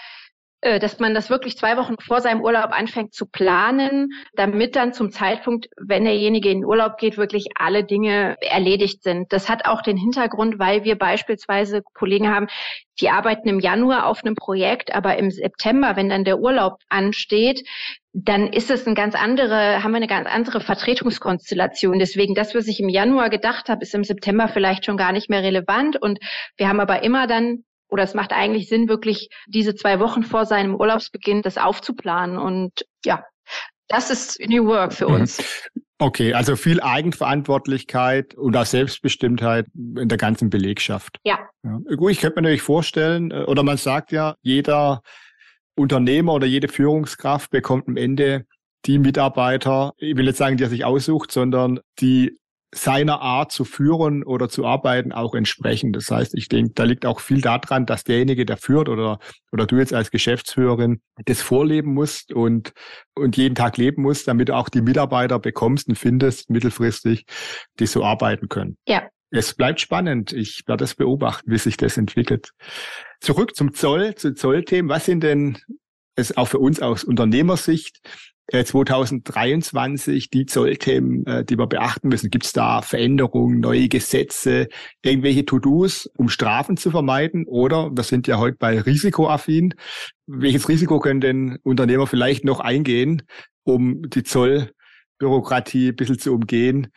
dass 0.81 0.99
man 0.99 1.13
das 1.15 1.29
wirklich 1.29 1.59
zwei 1.59 1.77
Wochen 1.77 1.97
vor 2.01 2.23
seinem 2.23 2.41
Urlaub 2.41 2.71
anfängt 2.73 3.13
zu 3.13 3.27
planen, 3.27 4.13
damit 4.35 4.77
dann 4.77 4.95
zum 4.95 5.11
Zeitpunkt, 5.11 5.69
wenn 5.77 6.05
derjenige 6.05 6.49
in 6.49 6.65
Urlaub 6.65 6.97
geht, 6.97 7.19
wirklich 7.19 7.49
alle 7.57 7.85
Dinge 7.85 8.37
erledigt 8.41 9.03
sind. 9.03 9.33
Das 9.33 9.51
hat 9.51 9.67
auch 9.67 9.83
den 9.83 9.99
Hintergrund, 9.99 10.59
weil 10.59 10.85
wir 10.85 10.97
beispielsweise 10.97 11.83
Kollegen 11.93 12.35
haben, 12.35 12.47
die 13.01 13.11
arbeiten 13.11 13.49
im 13.49 13.61
Januar 13.61 14.07
auf 14.07 14.25
einem 14.25 14.37
Projekt, 14.37 14.95
aber 14.95 15.17
im 15.19 15.31
September, 15.31 15.97
wenn 15.97 16.09
dann 16.09 16.25
der 16.25 16.39
Urlaub 16.39 16.79
ansteht, 16.89 17.67
dann 18.13 18.47
ist 18.53 18.71
es 18.71 18.87
ein 18.87 18.95
ganz 18.95 19.17
andere, 19.17 19.83
haben 19.83 19.91
wir 19.91 19.97
eine 19.97 20.07
ganz 20.07 20.29
andere 20.29 20.61
Vertretungskonstellation. 20.61 21.99
Deswegen 21.99 22.35
das, 22.35 22.55
was 22.55 22.69
ich 22.69 22.81
im 22.81 22.89
Januar 22.89 23.29
gedacht 23.29 23.69
habe, 23.69 23.83
ist 23.83 23.95
im 23.95 24.05
September 24.05 24.49
vielleicht 24.49 24.85
schon 24.85 24.97
gar 24.97 25.13
nicht 25.13 25.29
mehr 25.29 25.43
relevant. 25.43 26.01
Und 26.01 26.21
wir 26.57 26.69
haben 26.69 26.79
aber 26.79 27.03
immer 27.03 27.27
dann 27.27 27.65
oder 27.89 28.03
es 28.03 28.15
macht 28.15 28.33
eigentlich 28.33 28.69
Sinn, 28.69 28.89
wirklich 28.89 29.29
diese 29.47 29.75
zwei 29.75 30.01
Wochen 30.01 30.23
vor 30.23 30.47
seinem 30.47 30.75
Urlaubsbeginn 30.75 31.43
das 31.43 31.59
aufzuplanen. 31.59 32.39
Und 32.39 32.85
ja, 33.05 33.25
das 33.89 34.11
ist 34.11 34.41
New 34.47 34.67
Work 34.67 34.93
für 34.93 35.09
mhm. 35.09 35.15
uns. 35.15 35.71
Okay, 35.99 36.35
also 36.35 36.57
viel 36.57 36.81
Eigenverantwortlichkeit 36.81 38.35
und 38.35 38.57
auch 38.57 38.67
Selbstbestimmtheit 38.67 39.67
in 39.75 40.09
der 40.09 40.19
ganzen 40.19 40.51
Belegschaft. 40.51 41.19
Ja. 41.25 41.39
ja. 41.63 41.79
Gut, 41.97 42.11
ich 42.11 42.21
könnte 42.21 42.37
mir 42.37 42.43
natürlich 42.43 42.63
vorstellen, 42.63 43.31
äh, 43.31 43.45
oder 43.45 43.63
man 43.63 43.77
sagt 43.77 44.11
ja, 44.11 44.35
jeder 44.43 45.03
Unternehmer 45.77 46.35
oder 46.35 46.47
jede 46.47 46.69
Führungskraft 46.69 47.51
bekommt 47.51 47.89
am 47.89 47.97
Ende 47.97 48.45
die 48.87 48.99
Mitarbeiter, 48.99 49.95
ich 49.97 50.17
will 50.17 50.27
jetzt 50.27 50.39
sagen, 50.39 50.57
die 50.57 50.65
er 50.65 50.69
sich 50.69 50.85
aussucht, 50.85 51.33
sondern 51.33 51.81
die 52.01 52.37
seiner 52.75 53.21
Art 53.21 53.53
zu 53.53 53.65
führen 53.65 54.25
oder 54.25 54.49
zu 54.49 54.67
arbeiten 54.67 55.13
auch 55.13 55.35
entsprechen. 55.35 55.93
Das 55.93 56.11
heißt, 56.11 56.35
ich 56.35 56.49
denke, 56.49 56.73
da 56.75 56.85
liegt 56.85 57.07
auch 57.07 57.21
viel 57.21 57.41
daran, 57.41 57.87
dass 57.87 58.05
derjenige, 58.05 58.45
der 58.45 58.57
führt 58.57 58.89
oder, 58.89 59.19
oder 59.53 59.67
du 59.67 59.77
jetzt 59.77 59.95
als 59.95 60.11
Geschäftsführerin 60.11 61.01
das 61.25 61.41
vorleben 61.41 61.95
musst 61.95 62.33
und, 62.33 62.73
und 63.15 63.37
jeden 63.37 63.55
Tag 63.55 63.77
leben 63.77 64.03
musst, 64.03 64.27
damit 64.27 64.49
du 64.49 64.57
auch 64.57 64.69
die 64.69 64.83
Mitarbeiter 64.83 65.39
bekommst 65.39 65.89
und 65.89 65.97
findest 65.97 66.51
mittelfristig, 66.51 67.27
die 67.79 67.87
so 67.87 68.05
arbeiten 68.05 68.49
können. 68.49 68.77
Ja. 68.89 69.05
Es 69.31 69.55
bleibt 69.55 69.81
spannend. 69.81 70.33
Ich 70.33 70.63
werde 70.67 70.83
das 70.83 70.95
beobachten, 70.95 71.51
wie 71.51 71.59
sich 71.59 71.77
das 71.77 71.97
entwickelt. 71.97 72.51
Zurück 73.21 73.57
zum 73.57 73.75
Zoll, 73.75 74.15
zu 74.15 74.35
Zollthemen. 74.35 74.89
Was 74.89 75.07
sind 75.07 75.23
denn 75.23 75.59
es 76.15 76.37
auch 76.37 76.47
für 76.47 76.59
uns 76.59 76.81
aus 76.81 77.03
Unternehmersicht 77.03 78.01
2023 78.51 80.25
äh, 80.25 80.29
die 80.33 80.47
Zollthemen, 80.47 81.27
äh, 81.27 81.45
die 81.45 81.59
wir 81.59 81.67
beachten 81.67 82.09
müssen? 82.09 82.31
Gibt 82.31 82.45
es 82.45 82.53
da 82.53 82.83
Veränderungen, 82.83 83.61
neue 83.61 83.89
Gesetze, 83.89 84.69
irgendwelche 85.03 85.45
To-Dos, 85.45 86.11
um 86.17 86.29
Strafen 86.29 86.77
zu 86.77 86.91
vermeiden? 86.91 87.47
Oder 87.47 87.91
wir 87.95 88.03
sind 88.03 88.27
ja 88.27 88.39
heute 88.39 88.57
bei 88.59 88.81
risikoaffin. 88.81 89.75
Welches 90.27 90.69
Risiko 90.69 91.01
können 91.01 91.21
denn 91.21 91.59
Unternehmer 91.63 92.07
vielleicht 92.07 92.45
noch 92.45 92.61
eingehen, 92.61 93.23
um 93.65 94.03
die 94.11 94.23
Zollbürokratie 94.23 95.89
ein 95.89 95.97
bisschen 95.97 96.19
zu 96.19 96.35
umgehen, 96.35 96.89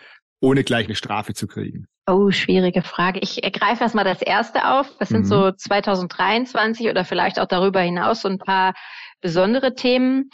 ohne 0.41 0.63
gleich 0.63 0.85
eine 0.85 0.95
Strafe 0.95 1.33
zu 1.33 1.47
kriegen? 1.47 1.87
Oh, 2.09 2.31
schwierige 2.31 2.83
Frage. 2.83 3.19
Ich 3.21 3.41
greife 3.51 3.83
erstmal 3.83 4.05
das 4.05 4.21
erste 4.21 4.69
auf. 4.69 4.89
Was 4.99 5.09
sind 5.09 5.21
mhm. 5.21 5.25
so 5.25 5.51
2023 5.51 6.87
oder 6.87 7.03
vielleicht 7.03 7.37
auch 7.39 7.47
darüber 7.47 7.81
hinaus 7.81 8.21
so 8.21 8.29
ein 8.29 8.37
paar 8.37 8.73
besondere 9.19 9.75
Themen? 9.75 10.29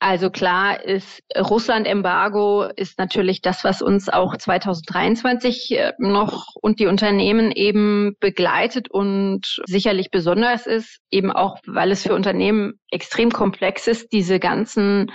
Also 0.00 0.30
klar 0.30 0.84
ist 0.84 1.24
Russland-Embargo 1.36 2.68
ist 2.76 2.98
natürlich 2.98 3.42
das, 3.42 3.64
was 3.64 3.82
uns 3.82 4.08
auch 4.08 4.36
2023 4.36 5.72
äh, 5.72 5.92
noch 5.98 6.54
und 6.54 6.78
die 6.78 6.86
Unternehmen 6.86 7.50
eben 7.50 8.16
begleitet 8.20 8.88
und 8.90 9.60
sicherlich 9.66 10.10
besonders 10.12 10.66
ist, 10.66 11.00
eben 11.10 11.32
auch, 11.32 11.58
weil 11.66 11.90
es 11.90 12.04
für 12.04 12.14
Unternehmen 12.14 12.78
extrem 12.92 13.32
komplex 13.32 13.88
ist, 13.88 14.12
diese 14.12 14.38
ganzen 14.38 15.10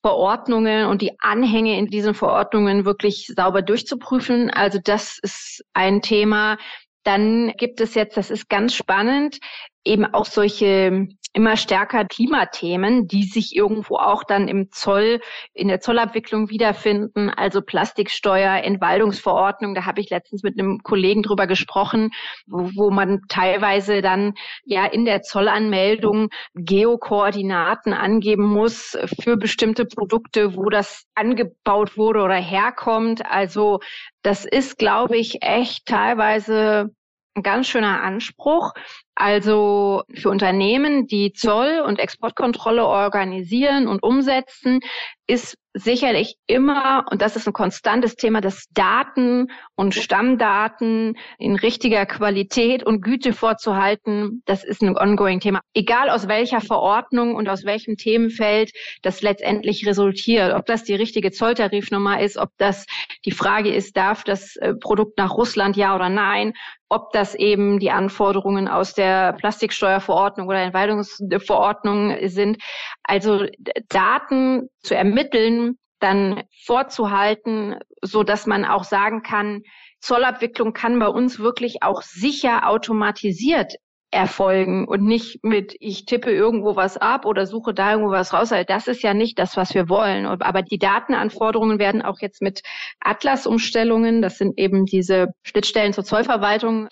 Verordnungen 0.00 0.86
und 0.86 1.02
die 1.02 1.18
Anhänge 1.20 1.78
in 1.78 1.86
diesen 1.86 2.14
Verordnungen 2.14 2.86
wirklich 2.86 3.26
sauber 3.34 3.60
durchzuprüfen. 3.60 4.50
Also 4.50 4.78
das 4.82 5.18
ist 5.20 5.64
ein 5.74 6.00
Thema. 6.00 6.56
Dann 7.04 7.52
gibt 7.58 7.80
es 7.82 7.94
jetzt, 7.94 8.16
das 8.16 8.30
ist 8.30 8.48
ganz 8.48 8.74
spannend, 8.74 9.38
eben 9.84 10.04
auch 10.12 10.26
solche 10.26 11.08
immer 11.34 11.56
stärker 11.56 12.04
Klimathemen, 12.04 13.08
die 13.08 13.24
sich 13.24 13.56
irgendwo 13.56 13.96
auch 13.96 14.22
dann 14.22 14.46
im 14.46 14.70
Zoll, 14.70 15.20
in 15.52 15.66
der 15.66 15.80
Zollabwicklung 15.80 16.48
wiederfinden, 16.48 17.28
also 17.28 17.60
Plastiksteuer, 17.60 18.62
Entwaldungsverordnung. 18.62 19.74
Da 19.74 19.84
habe 19.84 20.00
ich 20.00 20.10
letztens 20.10 20.44
mit 20.44 20.58
einem 20.58 20.78
Kollegen 20.84 21.22
drüber 21.22 21.48
gesprochen, 21.48 22.10
wo, 22.46 22.70
wo 22.76 22.90
man 22.90 23.22
teilweise 23.28 24.00
dann 24.00 24.34
ja 24.64 24.86
in 24.86 25.04
der 25.04 25.22
Zollanmeldung 25.22 26.28
Geokoordinaten 26.54 27.92
angeben 27.92 28.46
muss 28.46 28.96
für 29.20 29.36
bestimmte 29.36 29.86
Produkte, 29.86 30.54
wo 30.54 30.70
das 30.70 31.04
angebaut 31.16 31.96
wurde 31.96 32.22
oder 32.22 32.36
herkommt. 32.36 33.26
Also 33.26 33.80
das 34.22 34.44
ist, 34.44 34.78
glaube 34.78 35.16
ich, 35.16 35.42
echt 35.42 35.86
teilweise 35.86 36.90
ein 37.34 37.42
ganz 37.42 37.66
schöner 37.66 38.02
Anspruch. 38.02 38.72
Also 39.16 40.02
für 40.12 40.30
Unternehmen, 40.30 41.06
die 41.06 41.32
Zoll- 41.32 41.84
und 41.86 42.00
Exportkontrolle 42.00 42.84
organisieren 42.84 43.86
und 43.86 44.02
umsetzen, 44.02 44.80
ist 45.26 45.56
sicherlich 45.72 46.36
immer, 46.46 47.04
und 47.10 47.22
das 47.22 47.34
ist 47.34 47.46
ein 47.46 47.52
konstantes 47.52 48.14
Thema, 48.14 48.40
dass 48.40 48.66
Daten 48.72 49.50
und 49.74 49.94
Stammdaten 49.94 51.16
in 51.38 51.56
richtiger 51.56 52.06
Qualität 52.06 52.84
und 52.84 53.00
Güte 53.00 53.32
vorzuhalten, 53.32 54.42
das 54.44 54.64
ist 54.64 54.82
ein 54.82 54.96
ongoing 54.96 55.40
Thema. 55.40 55.60
Egal 55.74 56.10
aus 56.10 56.28
welcher 56.28 56.60
Verordnung 56.60 57.34
und 57.34 57.48
aus 57.48 57.64
welchem 57.64 57.96
Themenfeld 57.96 58.70
das 59.02 59.22
letztendlich 59.22 59.86
resultiert, 59.86 60.54
ob 60.54 60.66
das 60.66 60.84
die 60.84 60.94
richtige 60.94 61.32
Zolltarifnummer 61.32 62.20
ist, 62.20 62.36
ob 62.36 62.50
das 62.58 62.86
die 63.24 63.32
Frage 63.32 63.74
ist, 63.74 63.96
darf 63.96 64.22
das 64.24 64.56
äh, 64.56 64.74
Produkt 64.74 65.18
nach 65.18 65.32
Russland 65.32 65.76
ja 65.76 65.96
oder 65.96 66.08
nein, 66.08 66.52
ob 66.88 67.10
das 67.12 67.34
eben 67.34 67.80
die 67.80 67.90
Anforderungen 67.90 68.68
aus 68.68 68.94
der 68.94 69.03
Plastiksteuerverordnung 69.38 70.48
oder 70.48 70.60
Entwaldungsverordnung 70.60 72.16
sind. 72.28 72.62
Also 73.02 73.46
Daten 73.88 74.68
zu 74.80 74.94
ermitteln, 74.94 75.78
dann 76.00 76.42
vorzuhalten, 76.64 77.76
so 78.02 78.22
dass 78.22 78.46
man 78.46 78.64
auch 78.64 78.84
sagen 78.84 79.22
kann, 79.22 79.62
Zollabwicklung 80.00 80.74
kann 80.74 80.98
bei 80.98 81.08
uns 81.08 81.38
wirklich 81.38 81.82
auch 81.82 82.02
sicher 82.02 82.68
automatisiert 82.68 83.74
erfolgen 84.14 84.86
und 84.86 85.02
nicht 85.02 85.42
mit, 85.42 85.74
ich 85.80 86.06
tippe 86.06 86.30
irgendwo 86.30 86.76
was 86.76 86.96
ab 86.96 87.26
oder 87.26 87.46
suche 87.46 87.74
da 87.74 87.92
irgendwo 87.92 88.12
was 88.12 88.32
raus. 88.32 88.52
Also 88.52 88.64
das 88.66 88.86
ist 88.86 89.02
ja 89.02 89.12
nicht 89.12 89.38
das, 89.38 89.56
was 89.56 89.74
wir 89.74 89.88
wollen. 89.88 90.26
Aber 90.26 90.62
die 90.62 90.78
Datenanforderungen 90.78 91.78
werden 91.78 92.00
auch 92.00 92.20
jetzt 92.20 92.40
mit 92.40 92.62
Atlas-Umstellungen, 93.00 94.22
das 94.22 94.38
sind 94.38 94.58
eben 94.58 94.86
diese 94.86 95.28
Schnittstellen 95.42 95.92
zur 95.92 96.04
Zollverwaltung, 96.04 96.88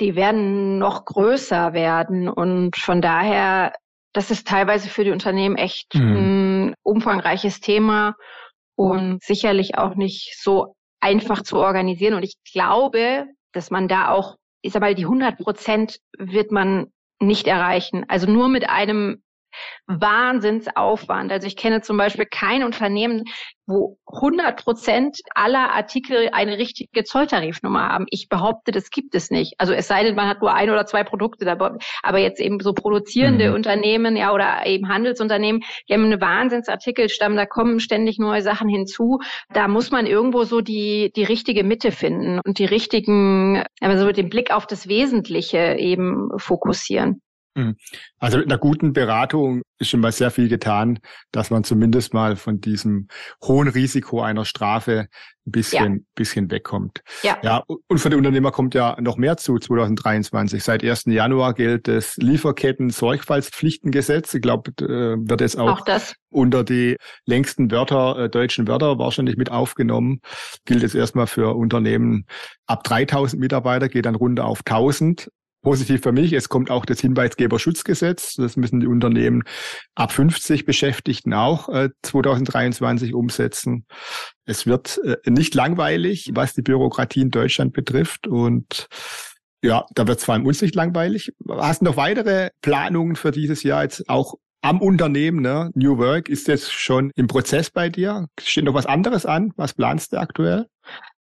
die 0.00 0.16
werden 0.16 0.78
noch 0.78 1.04
größer 1.04 1.72
werden. 1.72 2.28
Und 2.28 2.76
von 2.76 3.00
daher, 3.00 3.72
das 4.12 4.30
ist 4.30 4.48
teilweise 4.48 4.88
für 4.88 5.04
die 5.04 5.10
Unternehmen 5.10 5.56
echt 5.56 5.94
mhm. 5.94 6.16
ein 6.70 6.74
umfangreiches 6.82 7.60
Thema 7.60 8.16
und 8.76 9.22
sicherlich 9.22 9.76
auch 9.76 9.94
nicht 9.94 10.36
so 10.40 10.74
einfach 11.00 11.42
zu 11.42 11.58
organisieren. 11.58 12.14
Und 12.14 12.22
ich 12.22 12.34
glaube, 12.52 13.26
dass 13.52 13.70
man 13.70 13.88
da 13.88 14.10
auch 14.10 14.36
ich 14.62 14.72
sag 14.72 14.80
mal, 14.80 14.94
die 14.94 15.04
100 15.04 15.38
Prozent 15.38 15.98
wird 16.18 16.52
man 16.52 16.92
nicht 17.18 17.46
erreichen. 17.46 18.04
Also 18.08 18.30
nur 18.30 18.48
mit 18.48 18.68
einem 18.68 19.22
Wahnsinnsaufwand. 19.86 21.32
Also 21.32 21.46
ich 21.46 21.56
kenne 21.56 21.80
zum 21.80 21.96
Beispiel 21.96 22.26
kein 22.26 22.62
Unternehmen, 22.62 23.24
wo 23.70 23.98
100 24.06 24.62
Prozent 24.62 25.18
aller 25.34 25.72
Artikel 25.72 26.28
eine 26.32 26.58
richtige 26.58 27.04
Zolltarifnummer 27.04 27.88
haben. 27.88 28.06
Ich 28.10 28.28
behaupte, 28.28 28.72
das 28.72 28.90
gibt 28.90 29.14
es 29.14 29.30
nicht. 29.30 29.54
Also 29.58 29.72
es 29.72 29.86
sei 29.86 30.02
denn, 30.02 30.16
man 30.16 30.28
hat 30.28 30.40
nur 30.40 30.52
ein 30.52 30.70
oder 30.70 30.86
zwei 30.86 31.04
Produkte 31.04 31.44
dabei. 31.44 31.70
Aber 32.02 32.18
jetzt 32.18 32.40
eben 32.40 32.58
so 32.60 32.72
produzierende 32.72 33.50
mhm. 33.50 33.54
Unternehmen, 33.54 34.16
ja, 34.16 34.32
oder 34.32 34.66
eben 34.66 34.88
Handelsunternehmen, 34.88 35.62
die 35.88 35.94
haben 35.94 36.04
eine 36.04 36.20
Wahnsinnsartikelstamm, 36.20 37.36
da 37.36 37.46
kommen 37.46 37.80
ständig 37.80 38.18
neue 38.18 38.42
Sachen 38.42 38.68
hinzu. 38.68 39.20
Da 39.52 39.68
muss 39.68 39.90
man 39.90 40.06
irgendwo 40.06 40.44
so 40.44 40.60
die, 40.60 41.12
die 41.14 41.24
richtige 41.24 41.64
Mitte 41.64 41.92
finden 41.92 42.40
und 42.44 42.58
die 42.58 42.64
richtigen, 42.64 43.62
also 43.80 44.06
mit 44.06 44.16
dem 44.16 44.28
Blick 44.28 44.50
auf 44.50 44.66
das 44.66 44.88
Wesentliche 44.88 45.76
eben 45.78 46.30
fokussieren. 46.36 47.22
Mhm. 47.54 47.76
Also 48.18 48.38
mit 48.38 48.46
einer 48.46 48.58
guten 48.58 48.92
Beratung 48.92 49.62
ist 49.78 49.88
schon 49.88 50.00
mal 50.00 50.12
sehr 50.12 50.30
viel 50.30 50.48
getan, 50.48 51.00
dass 51.32 51.50
man 51.50 51.64
zumindest 51.64 52.14
mal 52.14 52.36
von 52.36 52.60
diesem 52.60 53.08
hohen 53.42 53.66
Risiko 53.68 54.20
einer 54.20 54.44
Strafe 54.44 55.08
ein 55.46 55.50
bisschen, 55.50 55.94
ja. 55.94 56.00
bisschen 56.14 56.48
wegkommt. 56.50 57.02
Ja. 57.22 57.38
ja. 57.42 57.64
Und 57.66 57.98
für 57.98 58.10
die 58.10 58.16
Unternehmer 58.16 58.52
kommt 58.52 58.74
ja 58.74 58.96
noch 59.00 59.16
mehr 59.16 59.36
zu 59.36 59.58
2023. 59.58 60.62
Seit 60.62 60.84
1. 60.84 61.06
Januar 61.06 61.54
gilt 61.54 61.88
das 61.88 62.16
Lieferketten-Sorgfaltspflichtengesetz. 62.18 64.34
Ich 64.34 64.42
glaube, 64.42 64.70
äh, 64.80 65.16
wird 65.18 65.40
jetzt 65.40 65.58
auch, 65.58 65.80
auch 65.80 66.00
unter 66.30 66.62
die 66.62 66.96
längsten 67.24 67.70
Wörter, 67.70 68.18
äh, 68.18 68.28
deutschen 68.28 68.68
Wörter 68.68 68.98
wahrscheinlich 68.98 69.36
mit 69.36 69.50
aufgenommen. 69.50 70.20
Gilt 70.66 70.82
jetzt 70.82 70.94
erstmal 70.94 71.26
für 71.26 71.56
Unternehmen 71.56 72.26
ab 72.66 72.84
3000 72.84 73.40
Mitarbeiter, 73.40 73.88
geht 73.88 74.04
dann 74.06 74.14
runter 74.14 74.44
auf 74.44 74.62
1000. 74.64 75.30
Positiv 75.62 76.02
für 76.02 76.12
mich, 76.12 76.32
es 76.32 76.48
kommt 76.48 76.70
auch 76.70 76.86
das 76.86 77.00
Hinweisgeberschutzgesetz. 77.00 78.34
Das 78.36 78.56
müssen 78.56 78.80
die 78.80 78.86
Unternehmen 78.86 79.42
ab 79.94 80.10
50 80.10 80.64
Beschäftigten 80.64 81.34
auch 81.34 81.68
äh, 81.68 81.90
2023 82.02 83.12
umsetzen. 83.12 83.84
Es 84.46 84.66
wird 84.66 84.98
äh, 85.04 85.16
nicht 85.28 85.54
langweilig, 85.54 86.30
was 86.34 86.54
die 86.54 86.62
Bürokratie 86.62 87.20
in 87.20 87.30
Deutschland 87.30 87.74
betrifft. 87.74 88.26
Und 88.26 88.88
ja, 89.62 89.84
da 89.94 90.08
wird 90.08 90.18
es 90.18 90.24
vor 90.24 90.34
allem 90.34 90.46
uns 90.46 90.62
nicht 90.62 90.74
langweilig. 90.74 91.32
Hast 91.48 91.82
du 91.82 91.84
noch 91.84 91.96
weitere 91.96 92.50
Planungen 92.62 93.16
für 93.16 93.30
dieses 93.30 93.62
Jahr 93.62 93.82
jetzt 93.82 94.08
auch 94.08 94.36
am 94.62 94.80
Unternehmen, 94.80 95.40
ne? 95.40 95.70
New 95.74 95.98
Work, 95.98 96.28
ist 96.28 96.48
das 96.48 96.70
schon 96.70 97.12
im 97.16 97.26
Prozess 97.26 97.70
bei 97.70 97.88
dir? 97.88 98.26
Steht 98.40 98.64
noch 98.64 98.74
was 98.74 98.86
anderes 98.86 99.26
an? 99.26 99.52
Was 99.56 99.74
planst 99.74 100.12
du 100.12 100.18
aktuell? 100.18 100.66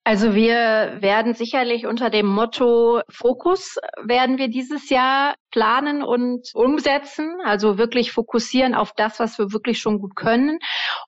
Also 0.04 0.34
wir 0.34 0.98
werden 1.00 1.36
sicherlich 1.36 1.86
unter 1.86 2.10
dem 2.10 2.26
Motto 2.26 3.02
Fokus 3.08 3.78
werden 4.04 4.40
wir 4.40 4.48
dieses 4.48 4.90
Jahr 4.90 5.36
planen 5.52 6.02
und 6.02 6.50
umsetzen, 6.56 7.38
also 7.44 7.78
wirklich 7.78 8.12
fokussieren 8.12 8.74
auf 8.74 8.94
das, 8.94 9.20
was 9.20 9.38
wir 9.38 9.52
wirklich 9.54 9.80
schon 9.80 10.00
gut 10.00 10.16
können. 10.16 10.58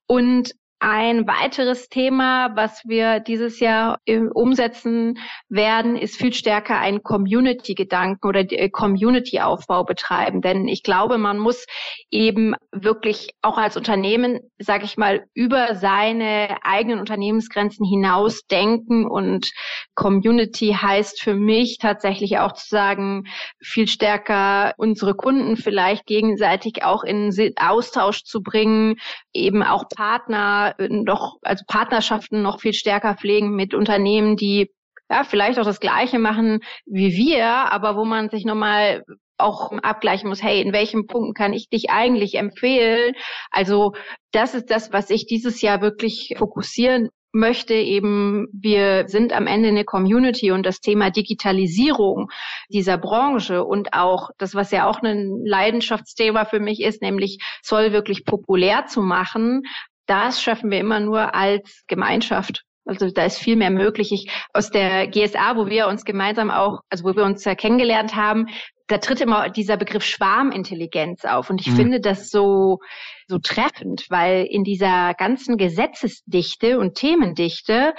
Und 0.06 0.54
ein 0.84 1.28
weiteres 1.28 1.88
Thema, 1.88 2.58
was 2.58 2.82
wir 2.84 3.22
dieses 3.22 3.62
Jahr 3.62 4.00
äh, 4.06 4.18
umsetzen 4.18 5.18
werden, 5.48 5.96
ist 5.96 6.18
viel 6.18 6.34
stärker 6.34 6.78
ein 6.78 7.04
Community-Gedanken 7.04 8.28
oder 8.28 8.42
äh, 8.42 8.70
Community-Aufbau 8.70 9.86
betreiben. 9.86 10.42
Denn 10.42 10.68
ich 10.68 10.84
glaube, 10.84 11.18
man 11.18 11.38
muss 11.38 11.66
eben 12.12 12.54
wirklich 12.74 13.30
auch 13.42 13.58
als 13.58 13.78
Unternehmen, 13.78 14.42
sage 14.60 14.84
ich 14.84 14.98
mal, 14.98 15.24
über 15.34 15.76
seine 15.76 16.58
eigenen 16.64 17.00
Unternehmensgrenzen 17.00 17.86
hinaus 17.86 18.46
denken. 18.48 19.08
Und 19.08 19.52
Community 19.96 20.76
heißt 20.80 21.22
für 21.22 21.34
mich 21.34 21.78
tatsächlich 21.80 22.40
auch 22.40 22.52
zu 22.52 22.68
sagen, 22.68 23.24
viel 23.62 23.88
stärker 23.88 24.74
unsere 24.76 25.16
Kunden 25.16 25.56
vielleicht 25.56 26.06
gegenseitig 26.08 26.84
auch 26.84 27.06
in 27.06 27.32
Austausch 27.58 28.26
zu 28.26 28.44
bringen, 28.44 28.98
eben 29.32 29.64
auch 29.64 29.88
Partner 29.88 30.73
noch, 30.80 31.38
also 31.42 31.64
Partnerschaften 31.68 32.42
noch 32.42 32.60
viel 32.60 32.74
stärker 32.74 33.16
pflegen 33.16 33.56
mit 33.56 33.74
Unternehmen, 33.74 34.36
die 34.36 34.72
ja, 35.10 35.24
vielleicht 35.24 35.60
auch 35.60 35.66
das 35.66 35.80
Gleiche 35.80 36.20
machen 36.20 36.60
wie 36.86 37.14
wir, 37.14 37.46
aber 37.48 37.96
wo 37.96 38.06
man 38.06 38.30
sich 38.30 38.46
nochmal 38.46 39.04
auch 39.38 39.72
abgleichen 39.72 40.30
muss, 40.30 40.42
hey, 40.42 40.62
in 40.62 40.74
welchen 40.74 41.08
Punkten 41.08 41.34
kann 41.34 41.54
ich 41.54 41.70
dich 41.70 41.90
eigentlich 41.90 42.36
empfehlen? 42.36 43.14
Also 43.52 43.94
das 44.32 44.54
ist 44.56 44.70
das, 44.70 44.94
was 44.94 45.10
ich 45.10 45.26
dieses 45.26 45.62
Jahr 45.62 45.82
wirklich 45.82 46.34
fokussieren 46.38 47.10
möchte 47.34 47.74
eben, 47.74 48.48
wir 48.54 49.08
sind 49.08 49.34
am 49.34 49.48
Ende 49.48 49.70
eine 49.70 49.86
Community 49.86 50.52
und 50.52 50.64
das 50.66 50.80
Thema 50.80 51.10
Digitalisierung 51.10 52.30
dieser 52.70 53.00
Branche 53.00 53.66
und 53.66 53.94
auch 53.94 54.30
das, 54.38 54.54
was 54.54 54.70
ja 54.70 54.88
auch 54.88 55.02
ein 55.02 55.42
Leidenschaftsthema 55.44 56.46
für 56.46 56.60
mich 56.60 56.82
ist, 56.82 57.02
nämlich 57.02 57.40
Zoll 57.64 57.92
wirklich 57.92 58.24
populär 58.24 58.86
zu 58.86 59.02
machen, 59.02 59.64
das 60.06 60.42
schaffen 60.42 60.72
wir 60.72 60.80
immer 60.80 61.00
nur 61.00 61.34
als 61.36 61.84
Gemeinschaft. 61.88 62.64
Also 62.86 63.10
da 63.10 63.26
ist 63.26 63.38
viel 63.38 63.56
mehr 63.56 63.70
möglich. 63.70 64.12
Ich, 64.12 64.30
aus 64.54 64.70
der 64.70 65.08
GSA, 65.08 65.56
wo 65.56 65.68
wir 65.68 65.88
uns 65.88 66.04
gemeinsam 66.04 66.52
auch, 66.52 66.80
also 66.90 67.06
wo 67.06 67.16
wir 67.16 67.24
uns 67.24 67.46
ja 67.46 67.56
kennengelernt 67.56 68.16
haben, 68.16 68.48
da 68.88 68.98
tritt 68.98 69.22
immer 69.22 69.50
dieser 69.50 69.78
Begriff 69.78 70.04
Schwarmintelligenz 70.04 71.24
auf. 71.24 71.50
Und 71.50 71.62
ich 71.62 71.72
mhm. 71.72 71.76
finde 71.76 72.00
das 72.02 72.30
so, 72.30 72.80
so 73.28 73.40
treffend, 73.40 74.06
weil 74.10 74.46
in 74.50 74.64
dieser 74.64 75.14
ganzen 75.14 75.58
Gesetzesdichte 75.58 76.78
und 76.78 76.96
Themendichte 76.96 77.94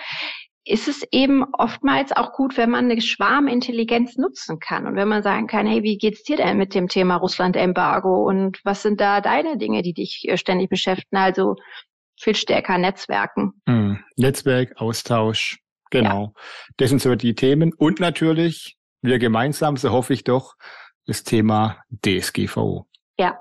ist 0.67 0.89
es 0.89 1.07
eben 1.11 1.45
oftmals 1.53 2.13
auch 2.13 2.33
gut, 2.33 2.57
wenn 2.57 2.71
man 2.71 2.91
eine 2.91 3.01
Schwarmintelligenz 3.01 4.17
nutzen 4.17 4.59
kann 4.61 4.87
und 4.87 4.97
wenn 4.97 5.09
man 5.09 5.23
sagen 5.23 5.47
kann, 5.47 5.67
hey, 5.67 5.83
wie 5.83 5.99
geht's 5.99 6.23
dir 6.23 6.39
denn 6.39 6.57
mit 6.57 6.75
dem 6.75 6.89
Thema 6.89 7.17
Russland-Embargo 7.17 8.27
und 8.27 8.61
was 8.65 8.83
sind 8.83 8.99
da 9.01 9.21
deine 9.21 9.59
Dinge, 9.59 9.83
die 9.83 9.93
dich 9.93 10.27
äh, 10.27 10.39
ständig 10.39 10.71
beschäftigen? 10.71 11.17
Also 11.17 11.57
viel 12.25 12.35
stärker 12.35 12.79
Netzwerken. 12.79 13.53
Mhm. 13.67 14.01
Netzwerk, 14.17 14.73
Austausch, 14.77 15.61
genau. 15.91 16.33
Ja. 16.35 16.43
Das 16.79 16.91
sind 16.91 17.01
so 17.01 17.15
die 17.15 17.35
Themen. 17.35 17.73
Und 17.73 18.01
natürlich, 18.01 18.77
wir 19.03 19.19
gemeinsam, 19.19 19.77
so 19.77 19.91
hoffe 19.91 20.15
ich 20.15 20.25
doch, 20.25 20.55
das 21.07 21.23
Thema 21.23 21.83
DSGVO. 22.05 22.87
Ja. 23.19 23.39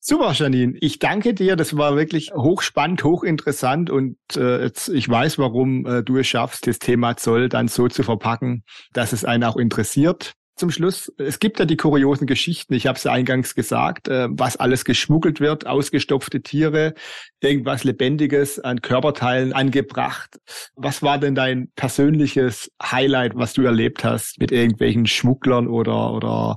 Super, 0.00 0.32
Janine. 0.32 0.74
Ich 0.80 0.98
danke 0.98 1.34
dir. 1.34 1.56
Das 1.56 1.76
war 1.76 1.96
wirklich 1.96 2.32
hochspannend, 2.32 3.02
hochinteressant 3.02 3.90
und 3.90 4.16
äh, 4.36 4.62
jetzt, 4.62 4.88
ich 4.88 5.08
weiß, 5.08 5.38
warum 5.38 5.84
äh, 5.86 6.02
du 6.02 6.18
es 6.18 6.28
schaffst, 6.28 6.66
das 6.66 6.78
Thema 6.78 7.16
Zoll 7.16 7.48
dann 7.48 7.66
so 7.66 7.88
zu 7.88 8.02
verpacken, 8.02 8.64
dass 8.92 9.12
es 9.12 9.24
einen 9.24 9.42
auch 9.44 9.56
interessiert 9.56 10.34
zum 10.56 10.70
Schluss. 10.70 11.12
Es 11.18 11.38
gibt 11.38 11.58
ja 11.58 11.64
die 11.64 11.76
kuriosen 11.76 12.26
Geschichten, 12.26 12.74
ich 12.74 12.86
habe 12.86 12.96
es 12.96 13.04
ja 13.04 13.12
eingangs 13.12 13.54
gesagt, 13.54 14.08
äh, 14.08 14.28
was 14.30 14.56
alles 14.56 14.84
geschmuggelt 14.84 15.40
wird, 15.40 15.66
ausgestopfte 15.66 16.42
Tiere, 16.42 16.94
irgendwas 17.40 17.84
Lebendiges 17.84 18.58
an 18.58 18.80
Körperteilen 18.80 19.52
angebracht. 19.52 20.40
Was 20.74 21.02
war 21.02 21.18
denn 21.18 21.34
dein 21.34 21.70
persönliches 21.76 22.70
Highlight, 22.82 23.36
was 23.36 23.52
du 23.52 23.62
erlebt 23.62 24.04
hast 24.04 24.40
mit 24.40 24.50
irgendwelchen 24.50 25.06
Schmugglern 25.06 25.68
oder, 25.68 26.12
oder 26.12 26.56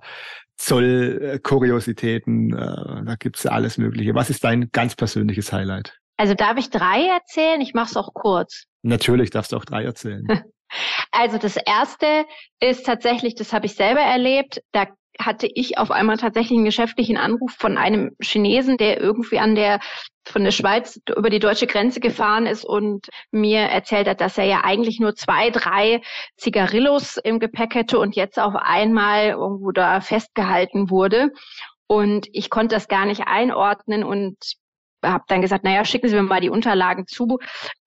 Zollkuriositäten? 0.58 2.54
Äh, 2.54 3.06
da 3.06 3.16
gibt's 3.20 3.44
ja 3.44 3.52
alles 3.52 3.78
Mögliche. 3.78 4.16
Was 4.16 4.30
ist 4.30 4.44
dein 4.44 4.72
ganz 4.72 4.96
persönliches 4.96 5.52
Highlight? 5.52 6.00
Also 6.18 6.34
darf 6.34 6.58
ich 6.58 6.70
drei 6.70 7.06
erzählen? 7.06 7.62
Ich 7.62 7.74
mache 7.74 7.92
es 7.92 7.98
auch 7.98 8.14
kurz. 8.14 8.66
Natürlich 8.82 9.30
darfst 9.30 9.52
du 9.52 9.58
auch 9.58 9.66
drei 9.66 9.84
erzählen. 9.84 10.26
Also 11.12 11.38
das 11.38 11.58
erste 11.58 12.25
ist 12.60 12.86
tatsächlich, 12.86 13.36
das 13.36 13.53
habe 13.53 13.65
ich 13.65 13.75
selber 13.75 14.01
erlebt, 14.01 14.62
da 14.71 14.88
hatte 15.19 15.49
ich 15.53 15.77
auf 15.77 15.91
einmal 15.91 16.17
tatsächlich 16.17 16.58
einen 16.58 16.65
geschäftlichen 16.65 17.17
Anruf 17.17 17.51
von 17.51 17.77
einem 17.77 18.15
Chinesen, 18.21 18.77
der 18.77 18.99
irgendwie 18.99 19.39
an 19.39 19.55
der 19.55 19.79
von 20.25 20.43
der 20.43 20.51
Schweiz 20.51 20.99
über 21.15 21.29
die 21.29 21.39
deutsche 21.39 21.67
Grenze 21.67 21.99
gefahren 21.99 22.45
ist 22.45 22.63
und 22.63 23.08
mir 23.32 23.62
erzählt 23.62 24.08
hat, 24.08 24.21
dass 24.21 24.38
er 24.38 24.45
ja 24.45 24.62
eigentlich 24.63 24.99
nur 24.99 25.15
zwei, 25.15 25.49
drei 25.49 26.01
Zigarillos 26.38 27.17
im 27.17 27.39
Gepäck 27.39 27.73
hätte 27.75 27.99
und 27.99 28.15
jetzt 28.15 28.39
auf 28.39 28.55
einmal 28.55 29.29
irgendwo 29.29 29.71
da 29.71 30.01
festgehalten 30.01 30.89
wurde. 30.89 31.32
Und 31.88 32.27
ich 32.32 32.51
konnte 32.51 32.75
das 32.75 32.88
gar 32.88 33.05
nicht 33.08 33.23
einordnen 33.25 34.03
und 34.03 34.38
habe 35.04 35.24
dann 35.28 35.42
gesagt, 35.42 35.64
naja, 35.64 35.86
schicken 35.86 36.10
Sie 36.10 36.16
mir 36.16 36.24
mal 36.24 36.42
die 36.42 36.50
Unterlagen 36.50 37.06
zu. 37.08 37.40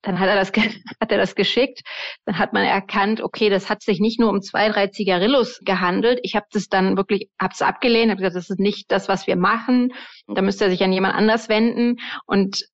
Dann 0.02 0.18
hat 0.18 0.28
er 0.28 0.36
das, 0.36 0.52
hat 1.00 1.12
er 1.12 1.18
das 1.18 1.34
geschickt. 1.34 1.80
Dann 2.24 2.38
hat 2.38 2.52
man 2.52 2.64
erkannt, 2.64 3.20
okay, 3.20 3.50
das 3.50 3.68
hat 3.68 3.82
sich 3.82 4.00
nicht 4.00 4.20
nur 4.20 4.30
um 4.30 4.40
zwei, 4.42 4.68
drei 4.68 4.88
Zigarillos 4.88 5.60
gehandelt. 5.64 6.20
Ich 6.22 6.34
habe 6.34 6.46
das 6.52 6.68
dann 6.68 6.96
wirklich, 6.96 7.28
habe 7.40 7.52
es 7.54 7.62
abgelehnt, 7.62 8.10
habe 8.10 8.20
gesagt, 8.20 8.36
das 8.36 8.50
ist 8.50 8.60
nicht 8.60 8.90
das, 8.90 9.08
was 9.08 9.26
wir 9.26 9.36
machen. 9.36 9.92
Da 10.26 10.42
müsste 10.42 10.64
er 10.64 10.70
sich 10.70 10.82
an 10.82 10.92
jemand 10.92 11.14
anders 11.14 11.48
wenden 11.48 11.96
und 12.26 12.64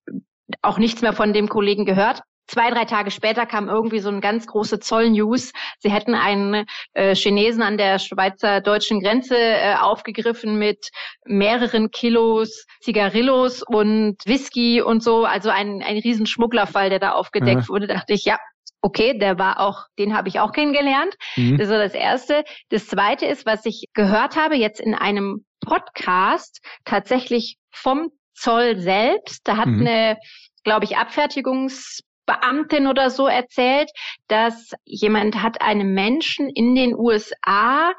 auch 0.61 0.77
nichts 0.79 1.01
mehr 1.01 1.13
von 1.13 1.33
dem 1.33 1.47
Kollegen 1.47 1.85
gehört. 1.85 2.21
Zwei, 2.49 2.71
drei 2.71 2.85
Tage 2.85 3.11
später 3.11 3.45
kam 3.45 3.69
irgendwie 3.69 3.99
so 3.99 4.09
eine 4.09 4.21
ganz 4.21 4.47
große 4.47 4.79
Zoll-News. 4.79 5.51
Sie 5.77 5.91
hätten 5.91 6.15
einen 6.15 6.65
äh, 6.93 7.13
Chinesen 7.13 7.61
an 7.61 7.77
der 7.77 7.99
Schweizer-deutschen 7.99 9.01
Grenze 9.01 9.37
äh, 9.37 9.75
aufgegriffen 9.75 10.57
mit 10.57 10.89
mehreren 11.25 11.91
Kilos 11.91 12.65
Zigarillos 12.81 13.61
und 13.61 14.17
Whisky 14.25 14.81
und 14.81 15.03
so. 15.03 15.25
Also 15.25 15.51
ein, 15.51 15.83
ein 15.83 15.97
riesen 15.99 16.25
Schmugglerfall, 16.25 16.89
der 16.89 16.97
da 16.97 17.11
aufgedeckt 17.11 17.61
ja. 17.61 17.69
wurde. 17.69 17.85
Da 17.85 17.93
dachte 17.93 18.13
ich, 18.13 18.25
ja, 18.25 18.39
okay, 18.81 19.15
der 19.15 19.37
war 19.37 19.59
auch, 19.59 19.83
den 19.99 20.17
habe 20.17 20.27
ich 20.27 20.39
auch 20.39 20.51
kennengelernt. 20.51 21.13
Mhm. 21.35 21.59
Das 21.59 21.69
war 21.69 21.77
das 21.77 21.93
Erste. 21.93 22.43
Das 22.69 22.87
Zweite 22.87 23.27
ist, 23.27 23.45
was 23.45 23.63
ich 23.67 23.85
gehört 23.93 24.35
habe 24.35 24.55
jetzt 24.55 24.79
in 24.79 24.95
einem 24.95 25.45
Podcast, 25.63 26.65
tatsächlich 26.83 27.57
vom 27.69 28.09
Zoll 28.33 28.79
selbst. 28.79 29.47
Da 29.47 29.57
hat 29.57 29.67
mhm. 29.67 29.81
eine 29.81 30.17
glaube 30.63 30.85
ich, 30.85 30.97
Abfertigungs 30.97 32.01
Beamtin 32.29 32.85
oder 32.85 33.09
so 33.09 33.27
erzählt, 33.27 33.89
dass 34.27 34.73
jemand 34.85 35.41
hat 35.41 35.61
einem 35.61 35.93
Menschen 35.95 36.47
in 36.49 36.75
den 36.75 36.95
USA 36.95 37.91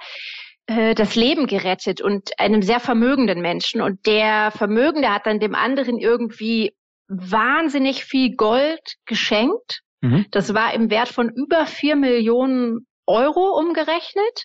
äh, 0.67 0.95
das 0.95 1.17
Leben 1.17 1.49
gerettet 1.49 2.01
und 2.01 2.39
einem 2.39 2.63
sehr 2.63 2.79
vermögenden 2.79 3.41
Menschen. 3.41 3.81
Und 3.81 4.07
der 4.07 4.53
Vermögende 4.53 5.13
hat 5.13 5.27
dann 5.27 5.41
dem 5.41 5.57
anderen 5.57 5.99
irgendwie 5.99 6.73
wahnsinnig 7.09 8.05
viel 8.05 8.37
Gold 8.37 8.95
geschenkt. 9.05 9.81
Mhm. 10.01 10.27
Das 10.31 10.55
war 10.55 10.73
im 10.75 10.91
Wert 10.91 11.09
von 11.09 11.29
über 11.29 11.67
vier 11.67 11.97
Millionen 11.97 12.87
Euro 13.07 13.59
umgerechnet. 13.59 14.45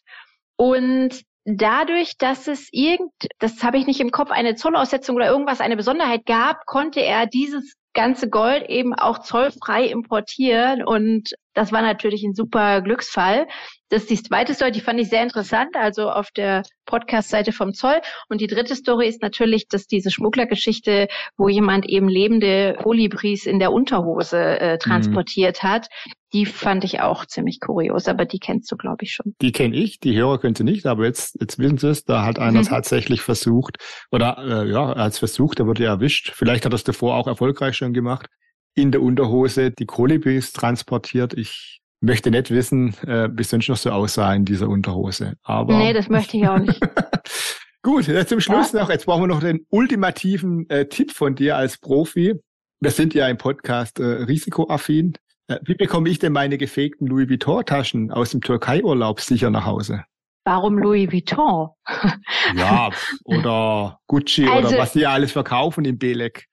Und 0.56 1.22
dadurch, 1.44 2.18
dass 2.18 2.48
es 2.48 2.70
irgend, 2.72 3.12
das 3.38 3.64
habe 3.64 3.78
ich 3.78 3.86
nicht 3.86 4.00
im 4.00 4.10
Kopf, 4.10 4.32
eine 4.32 4.56
Zollaussetzung 4.56 5.16
oder 5.16 5.28
irgendwas, 5.28 5.62
eine 5.62 5.78
Besonderheit 5.78 6.26
gab, 6.26 6.66
konnte 6.66 7.02
er 7.02 7.28
dieses 7.28 7.76
ganze 7.96 8.30
Gold 8.30 8.70
eben 8.70 8.94
auch 8.94 9.20
zollfrei 9.20 9.86
importieren. 9.86 10.84
Und 10.84 11.34
das 11.56 11.72
war 11.72 11.82
natürlich 11.82 12.24
ein 12.24 12.34
super 12.34 12.82
Glücksfall. 12.82 13.48
Das 13.90 14.04
ist 14.04 14.10
die 14.10 14.22
zweite 14.22 14.54
Story, 14.54 14.72
die 14.72 14.82
fand 14.82 15.00
ich 15.00 15.10
sehr 15.10 15.24
interessant, 15.24 15.76
also 15.76 16.10
auf 16.10 16.30
der 16.32 16.64
Podcast-Seite 16.86 17.52
vom 17.52 17.74
Zoll. 17.74 18.02
Und 18.30 18.42
die 18.42 18.48
dritte 18.48 18.76
Story 18.76 19.08
ist 19.08 19.22
natürlich, 19.22 19.68
dass 19.68 19.88
diese 19.88 20.12
Schmugglergeschichte, 20.12 21.08
wo 21.38 21.50
jemand 21.50 21.88
eben 21.88 22.10
lebende 22.10 22.76
Kolibris 22.82 23.46
in 23.46 23.60
der 23.60 23.72
Unterhose 23.72 24.38
äh, 24.38 24.74
mhm. 24.74 24.80
transportiert 24.80 25.64
mhm. 25.64 25.68
hat, 25.68 25.88
die 26.34 26.46
fand 26.46 26.84
ich 26.84 27.00
auch 27.00 27.26
ziemlich 27.26 27.60
kurios, 27.62 28.08
aber 28.08 28.26
die 28.26 28.40
kennst 28.40 28.70
du, 28.72 28.76
glaube 28.76 29.04
ich, 29.06 29.14
schon. 29.14 29.36
Die 29.42 29.54
kenne 29.54 29.76
ich, 29.76 30.00
die 30.00 30.18
Hörer 30.18 30.40
können 30.40 30.56
sie 30.56 30.66
nicht, 30.66 30.86
aber 30.86 31.06
jetzt, 31.06 31.38
jetzt 31.40 31.60
wissen 31.60 31.78
sie 31.78 31.90
es, 31.90 32.04
da 32.04 32.26
hat 32.26 32.40
einer 32.40 32.60
mhm. 32.60 32.66
tatsächlich 32.66 33.22
versucht, 33.22 33.78
oder 34.12 34.38
äh, 34.40 34.70
ja, 34.70 34.92
als 34.92 35.20
versucht, 35.20 35.60
der 35.60 35.68
wurde 35.68 35.86
erwischt. 35.86 36.32
Vielleicht 36.36 36.66
hat 36.66 36.74
er 36.74 36.76
es 36.76 36.84
davor 36.84 37.16
auch 37.16 37.28
erfolgreich 37.28 37.78
schon 37.78 37.94
gemacht. 37.94 38.28
In 38.76 38.92
der 38.92 39.02
Unterhose 39.02 39.72
die 39.72 39.86
Kolibris 39.86 40.52
transportiert. 40.54 41.34
Ich 41.34 41.82
möchte 42.02 42.30
nicht 42.30 42.52
wissen, 42.52 42.94
äh, 43.08 43.30
wie 43.32 43.44
sonst 43.44 43.70
noch 43.70 43.78
so 43.78 43.92
aussah 43.92 44.34
in 44.34 44.46
dieser 44.46 44.70
Unterhose. 44.70 45.36
Aber 45.44 45.78
nee, 45.78 45.94
das 45.94 46.10
möchte 46.10 46.38
ich 46.38 46.48
auch 46.48 46.60
nicht. 46.60 46.80
Gut, 47.82 48.06
zum 48.28 48.42
Schluss 48.42 48.72
ja. 48.72 48.82
noch, 48.82 48.90
jetzt 48.90 49.06
brauchen 49.06 49.24
wir 49.24 49.28
noch 49.28 49.42
den 49.42 49.66
ultimativen 49.70 50.70
äh, 50.70 50.88
Tipp 50.88 51.12
von 51.12 51.36
dir 51.36 51.56
als 51.56 51.78
Profi. 51.78 52.34
Wir 52.80 52.92
sind 52.92 53.14
ja 53.14 53.28
im 53.28 53.38
Podcast 53.38 54.00
äh, 54.00 54.04
risikoaffin. 54.04 55.14
Äh, 55.48 55.60
wie 55.64 55.76
bekomme 55.76 56.10
ich 56.10 56.20
denn 56.20 56.34
meine 56.34 56.58
gefegten 56.58 57.08
Louis 57.08 57.30
Vuitton-Taschen 57.30 58.12
aus 58.12 58.32
dem 58.32 58.42
Türkei-Urlaub 58.42 59.22
sicher 59.22 59.50
nach 59.52 59.66
Hause? 59.66 60.04
Warum 60.46 60.78
Louis 60.78 61.12
Vuitton? 61.12 61.70
ja, 62.56 62.90
oder 63.24 64.00
Gucci 64.08 64.48
also, 64.48 64.70
oder 64.70 64.78
was 64.78 64.94
die 64.94 65.06
alles 65.06 65.32
verkaufen 65.32 65.86
im 65.86 65.98
Belek. 65.98 66.48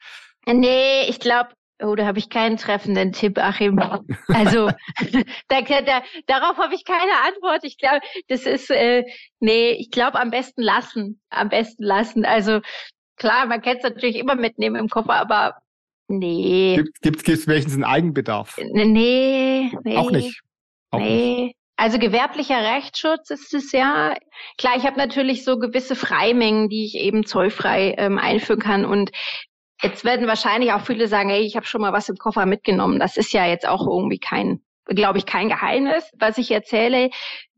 Nee, 0.46 1.04
ich 1.08 1.20
glaube, 1.20 1.50
Oh, 1.82 1.94
da 1.94 2.06
habe 2.06 2.18
ich 2.18 2.28
keinen 2.28 2.56
treffenden 2.56 3.12
Tipp, 3.12 3.38
Achim. 3.38 3.78
Also 4.28 4.68
da, 5.48 5.60
da, 5.60 6.02
darauf 6.26 6.58
habe 6.58 6.74
ich 6.74 6.84
keine 6.84 7.12
Antwort. 7.26 7.64
Ich 7.64 7.78
glaube, 7.78 8.00
das 8.28 8.42
ist, 8.46 8.70
äh, 8.70 9.04
nee, 9.40 9.72
ich 9.72 9.90
glaube 9.90 10.20
am 10.20 10.30
besten 10.30 10.62
lassen. 10.62 11.20
Am 11.30 11.48
besten 11.48 11.82
lassen. 11.84 12.24
Also 12.24 12.60
klar, 13.16 13.46
man 13.46 13.62
kann 13.62 13.76
es 13.78 13.82
natürlich 13.82 14.16
immer 14.16 14.34
mitnehmen 14.34 14.76
im 14.76 14.88
Koffer, 14.88 15.14
aber 15.14 15.56
nee. 16.08 16.82
Gibt 17.00 17.28
es 17.28 17.46
wenigstens 17.46 17.74
einen 17.74 17.84
Eigenbedarf? 17.84 18.58
Nee, 18.58 19.70
nee. 19.82 19.96
Auch 19.96 20.10
nicht. 20.10 20.40
Auch 20.90 20.98
nee. 20.98 21.44
Nicht. 21.44 21.56
Also 21.76 21.98
gewerblicher 21.98 22.62
Rechtsschutz 22.62 23.30
ist 23.30 23.54
es 23.54 23.72
ja. 23.72 24.14
Klar, 24.56 24.74
ich 24.76 24.84
habe 24.84 24.98
natürlich 24.98 25.42
so 25.44 25.58
gewisse 25.58 25.96
Freimengen, 25.96 26.68
die 26.68 26.84
ich 26.84 26.94
eben 26.94 27.26
zollfrei 27.26 27.96
ähm, 27.98 28.18
einführen 28.18 28.60
kann. 28.60 28.84
Und 28.84 29.10
Jetzt 29.82 30.04
werden 30.04 30.28
wahrscheinlich 30.28 30.72
auch 30.72 30.82
viele 30.82 31.08
sagen, 31.08 31.30
hey, 31.30 31.42
ich 31.42 31.56
habe 31.56 31.66
schon 31.66 31.80
mal 31.80 31.92
was 31.92 32.08
im 32.08 32.16
Koffer 32.16 32.46
mitgenommen. 32.46 33.00
Das 33.00 33.16
ist 33.16 33.32
ja 33.32 33.46
jetzt 33.46 33.66
auch 33.66 33.86
irgendwie 33.86 34.18
kein, 34.18 34.60
glaube 34.86 35.18
ich, 35.18 35.26
kein 35.26 35.48
Geheimnis, 35.48 36.04
was 36.18 36.38
ich 36.38 36.50
erzähle. 36.50 37.10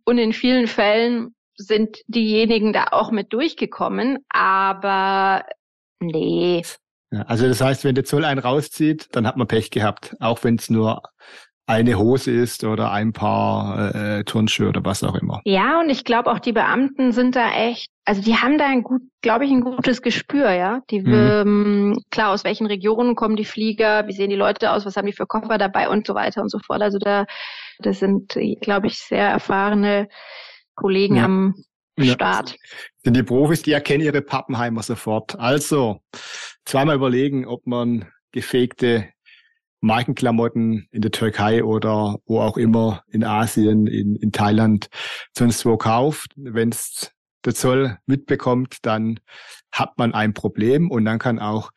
Und 0.04 0.18
in 0.18 0.32
vielen 0.32 0.66
Fällen 0.66 1.34
sind 1.56 1.98
diejenigen 2.06 2.72
da 2.72 2.88
auch 2.92 3.10
mit 3.10 3.32
durchgekommen. 3.32 4.18
Aber 4.30 5.44
nee. 6.00 6.62
Also 7.26 7.46
das 7.46 7.60
heißt, 7.60 7.84
wenn 7.84 7.94
der 7.94 8.04
Zoll 8.04 8.24
einen 8.24 8.40
rauszieht, 8.40 9.08
dann 9.12 9.26
hat 9.26 9.37
man 9.37 9.46
Pech 9.46 9.70
gehabt, 9.70 10.16
auch 10.20 10.42
wenn 10.44 10.56
es 10.56 10.70
nur 10.70 11.02
eine 11.66 11.98
Hose 11.98 12.31
ist 12.31 12.64
oder 12.64 12.92
ein 12.92 13.12
paar 13.12 13.94
äh, 13.94 14.24
Turnschuhe 14.24 14.68
oder 14.68 14.85
was 14.85 15.03
auch 15.03 15.14
immer. 15.14 15.40
Ja, 15.44 15.81
und 15.81 15.88
ich 15.88 16.05
glaube 16.05 16.31
auch 16.31 16.38
die 16.38 16.53
Beamten 16.53 17.12
sind 17.12 17.37
da 17.37 17.53
echt, 17.53 17.88
also 18.05 18.20
die 18.20 18.37
haben 18.37 18.59
da 18.59 18.66
ein 18.66 18.83
gut, 18.83 19.00
glaube 19.22 19.46
ich, 19.46 19.50
ein 19.50 19.62
gutes 19.62 20.03
Gespür, 20.03 20.53
ja. 20.53 20.81
Die 20.90 21.00
mhm. 21.00 21.14
ähm, 21.14 21.98
klar, 22.11 22.33
aus 22.33 22.44
welchen 22.44 22.66
Regionen 22.66 23.14
kommen 23.14 23.37
die 23.37 23.46
Flieger, 23.46 24.07
wie 24.07 24.12
sehen 24.12 24.29
die 24.29 24.37
Leute 24.37 24.72
aus, 24.72 24.85
was 24.85 24.96
haben 24.96 25.07
die 25.07 25.14
für 25.14 25.27
Koffer 25.27 25.57
dabei 25.57 25.88
und 25.88 26.07
so 26.07 26.14
weiter 26.14 26.42
und 26.42 26.50
so 26.50 26.59
fort. 26.59 26.83
Also 26.83 26.98
da, 26.98 27.24
das 27.79 27.98
sind, 27.98 28.38
glaube 28.61 28.88
ich, 28.88 28.98
sehr 28.98 29.29
erfahrene 29.29 30.09
Kollegen 30.74 31.16
ja. 31.16 31.24
am 31.24 31.55
Start. 31.98 32.50
Ja. 32.50 32.57
Sind 33.05 33.16
die 33.16 33.22
Profis, 33.22 33.62
die 33.62 33.72
erkennen 33.72 34.05
ihre 34.05 34.20
Pappenheimer 34.20 34.83
sofort. 34.83 35.38
Also 35.38 36.00
zweimal 36.66 36.96
überlegen, 36.96 37.46
ob 37.46 37.66
man 37.66 38.07
gefegte 38.33 39.13
Markenklamotten 39.85 40.88
in 40.90 41.03
der 41.03 41.11
Türkei 41.11 41.62
oder 41.62 42.18
wo 42.27 42.40
auch 42.40 42.57
immer 42.57 43.03
in 43.11 43.23
Asien, 43.23 43.87
in, 43.87 44.16
in 44.16 44.33
Thailand 44.33 44.88
sonst 45.37 45.64
wo 45.66 45.77
kauft. 45.77 46.33
Wenn 46.37 46.70
es 46.70 47.12
der 47.44 47.55
Zoll 47.55 47.99
mitbekommt, 48.07 48.79
dann 48.83 49.20
hat 49.70 49.99
man 49.99 50.14
ein 50.14 50.33
Problem 50.33 50.90
und 50.90 51.05
dann 51.05 51.18
kann 51.18 51.38
auch 51.38 51.70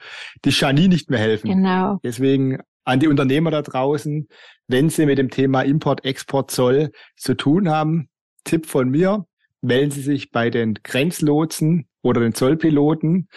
die 0.45 0.51
Chani 0.51 0.87
nicht 0.87 1.09
mehr 1.09 1.19
helfen. 1.19 1.49
Genau. 1.49 1.99
Deswegen 2.03 2.59
an 2.85 2.99
die 2.99 3.07
Unternehmer 3.07 3.51
da 3.51 3.61
draußen, 3.61 4.27
wenn 4.67 4.89
sie 4.89 5.05
mit 5.05 5.17
dem 5.17 5.29
Thema 5.29 5.63
Import, 5.63 6.05
Export, 6.05 6.51
Zoll 6.51 6.91
zu 7.17 7.35
tun 7.35 7.69
haben, 7.69 8.09
Tipp 8.45 8.65
von 8.65 8.89
mir, 8.89 9.25
melden 9.61 9.91
Sie 9.91 10.01
sich 10.01 10.31
bei 10.31 10.49
den 10.49 10.75
Grenzlotsen 10.83 11.87
oder 12.01 12.21
den 12.21 12.33
Zollpiloten. 12.33 13.27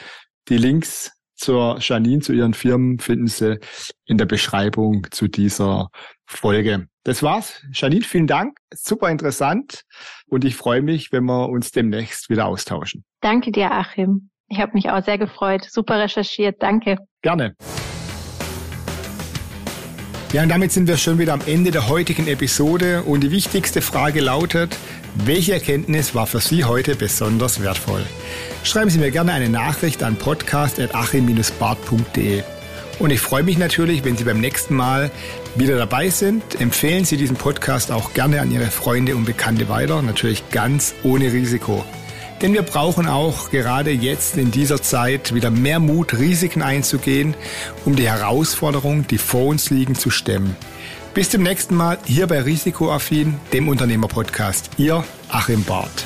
Die 0.49 0.57
Links 0.57 1.13
zur 1.40 1.79
Janine, 1.81 2.20
zu 2.20 2.33
ihren 2.33 2.55
Firmen 2.55 2.98
finden 2.98 3.26
Sie 3.26 3.59
in 4.05 4.18
der 4.18 4.26
Beschreibung 4.26 5.07
zu 5.11 5.26
dieser 5.26 5.88
Folge. 6.26 6.87
Das 7.03 7.22
war's. 7.22 7.62
Janine, 7.72 8.05
vielen 8.05 8.26
Dank. 8.26 8.59
Super 8.72 9.09
interessant. 9.09 9.83
Und 10.26 10.44
ich 10.44 10.55
freue 10.55 10.83
mich, 10.83 11.12
wenn 11.12 11.24
wir 11.24 11.48
uns 11.48 11.72
demnächst 11.72 12.29
wieder 12.29 12.46
austauschen. 12.46 13.05
Danke 13.22 13.53
dir, 13.53 13.72
Achim. 13.72 14.31
Ich 14.48 14.61
habe 14.61 14.72
mich 14.74 14.90
auch 14.90 15.03
sehr 15.03 15.16
gefreut. 15.16 15.66
Super 15.68 15.98
recherchiert. 15.98 16.62
Danke. 16.62 16.98
Gerne. 17.22 17.55
Ja, 20.33 20.42
und 20.42 20.48
damit 20.50 20.70
sind 20.70 20.87
wir 20.87 20.96
schon 20.96 21.18
wieder 21.18 21.33
am 21.33 21.40
Ende 21.46 21.70
der 21.70 21.88
heutigen 21.88 22.29
Episode. 22.29 23.03
Und 23.03 23.22
die 23.22 23.31
wichtigste 23.31 23.81
Frage 23.81 24.20
lautet, 24.20 24.76
welche 25.14 25.55
Erkenntnis 25.55 26.14
war 26.14 26.27
für 26.27 26.40
Sie 26.40 26.64
heute 26.64 26.96
besonders 26.96 27.62
wertvoll? 27.62 28.03
Schreiben 28.62 28.90
Sie 28.90 28.99
mir 28.99 29.11
gerne 29.11 29.33
eine 29.33 29.49
Nachricht 29.49 30.03
an 30.03 30.16
podcast.achim-bart.de. 30.16 32.42
Und 32.99 33.11
ich 33.11 33.20
freue 33.20 33.42
mich 33.42 33.59
natürlich, 33.59 34.05
wenn 34.05 34.16
Sie 34.16 34.25
beim 34.25 34.40
nächsten 34.40 34.75
Mal 34.75 35.11
wieder 35.57 35.79
dabei 35.79 36.11
sind. 36.11 36.61
Empfehlen 36.61 37.05
Sie 37.05 37.16
diesen 37.16 37.37
Podcast 37.37 37.90
auch 37.90 38.12
gerne 38.12 38.40
an 38.40 38.51
Ihre 38.51 38.66
Freunde 38.66 39.16
und 39.16 39.25
Bekannte 39.25 39.68
weiter, 39.68 40.03
natürlich 40.03 40.51
ganz 40.51 40.94
ohne 41.03 41.33
Risiko. 41.33 41.85
Denn 42.42 42.55
wir 42.55 42.62
brauchen 42.62 43.07
auch 43.07 43.51
gerade 43.51 43.90
jetzt 43.90 44.38
in 44.38 44.51
dieser 44.51 44.83
Zeit 44.83 45.35
wieder 45.35 45.51
mehr 45.51 45.79
Mut, 45.79 46.18
Risiken 46.18 46.62
einzugehen, 46.62 47.35
um 47.85 47.96
die 47.96 48.09
Herausforderungen, 48.09 49.07
die 49.07 49.18
vor 49.18 49.46
uns 49.46 49.70
liegen, 49.70 49.94
zu 49.94 50.11
stemmen. 50.11 50.57
Bis 51.12 51.29
zum 51.29 51.42
nächsten 51.42 51.75
Mal 51.75 51.99
hier 52.05 52.29
bei 52.29 52.40
Risikoaffin, 52.40 53.35
dem 53.53 53.68
Unternehmerpodcast. 53.68 54.70
Ihr 54.77 55.03
Achim 55.29 55.64
Barth. 55.64 56.05